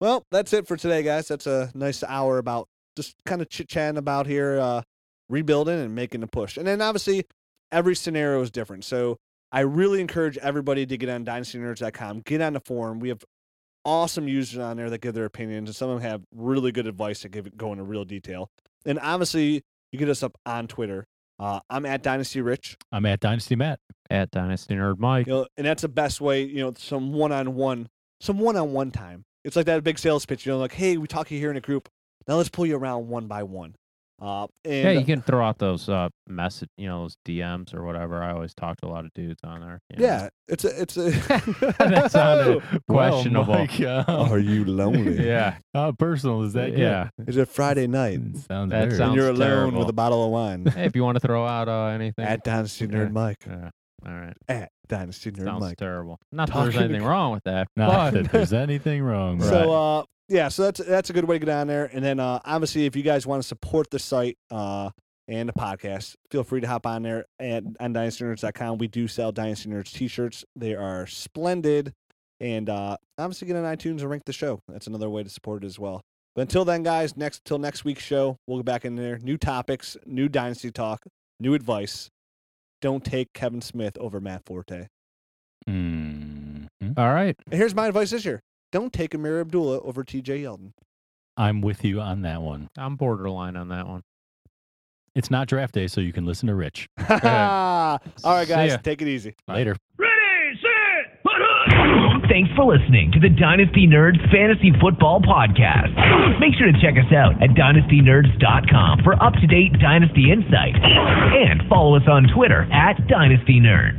[0.00, 0.22] well.
[0.30, 1.28] that's it for today, guys.
[1.28, 4.82] That's a nice hour about just kind of chit chatting about here, uh,
[5.28, 6.56] rebuilding and making the push.
[6.56, 7.24] And then obviously,
[7.72, 8.84] every scenario is different.
[8.84, 9.16] So
[9.52, 12.98] I really encourage everybody to get on dynastynerds.com, get on the forum.
[13.00, 13.22] We have
[13.84, 16.86] awesome users on there that give their opinions, and some of them have really good
[16.86, 18.50] advice that give it go into real detail.
[18.84, 19.62] And obviously,
[19.92, 21.06] you get us up on Twitter.
[21.38, 22.76] Uh, I'm at Dynasty Rich.
[22.90, 23.78] I'm at Dynasty Matt.
[24.10, 25.26] at Dynasty Nerd Mike.
[25.26, 27.88] You know, and that's the best way, you know, some one on one,
[28.20, 29.24] some one on one time.
[29.44, 31.56] It's like that big sales pitch, you know, like, hey, we talk you here in
[31.56, 31.88] a group.
[32.26, 33.76] Now let's pull you around one by one.
[34.20, 37.84] Uh, and Yeah, you can throw out those uh message, you know, those DMs or
[37.84, 38.22] whatever.
[38.22, 39.80] I always talk to a lot of dudes on there.
[39.90, 40.04] you know.
[40.06, 41.10] yeah, it's a, it's a.
[41.78, 43.54] That sounded Well, questionable.
[43.54, 45.24] Mike, uh, you lonely?
[45.24, 46.76] yeah, how personal is that?
[46.76, 47.10] yeah.
[47.26, 49.78] Is it Friday night It sounds That very- sounds and you're alone terrible.
[49.80, 50.66] with a bottle of wine?
[50.66, 53.08] Hey, if you want to throw out uh, anything, at Dynasty Nerd Yeah.
[53.12, 53.44] Mike.
[53.46, 53.70] yeah.
[54.06, 55.76] All right, At Dynasty Nerd sounds Mike.
[55.76, 56.18] terrible.
[56.30, 57.66] Not that there's Talking to anything wrong with that.
[57.76, 59.40] Not but that there's anything wrong.
[59.42, 61.90] So uh yeah, so that's that's a good way to get on there.
[61.92, 64.90] And then uh obviously if you guys want to support the site uh
[65.26, 68.78] and the podcast, feel free to hop on there at on dynastynerds.com.
[68.78, 70.44] We do sell Dynasty Nerds t-shirts.
[70.56, 71.92] They are splendid.
[72.40, 74.60] And uh obviously get on iTunes and rank the show.
[74.68, 76.02] That's another way to support it as well.
[76.34, 79.18] But until then, guys, next till next week's show, we'll get back in there.
[79.18, 81.02] New topics, new dynasty talk,
[81.40, 82.08] new advice.
[82.80, 84.86] Don't take Kevin Smith over Matt Forte.
[85.68, 86.68] Mhm.
[86.96, 88.40] all right, And here's my advice this year.
[88.70, 90.72] Don't take Ameer Abdullah over TJ Yeldon.
[91.36, 92.68] I'm with you on that one.
[92.76, 94.02] I'm borderline on that one.
[95.14, 96.88] It's not draft day, so you can listen to Rich.
[96.98, 97.06] All
[98.24, 99.34] right, guys, take it easy.
[99.48, 99.76] Later.
[99.98, 101.32] Ready, set, put!
[102.28, 105.94] Thanks for listening to the Dynasty Nerds Fantasy Football Podcast.
[106.38, 111.62] Make sure to check us out at dynastynerds.com for up to date Dynasty insight and
[111.68, 113.98] follow us on Twitter at Dynasty Nerds.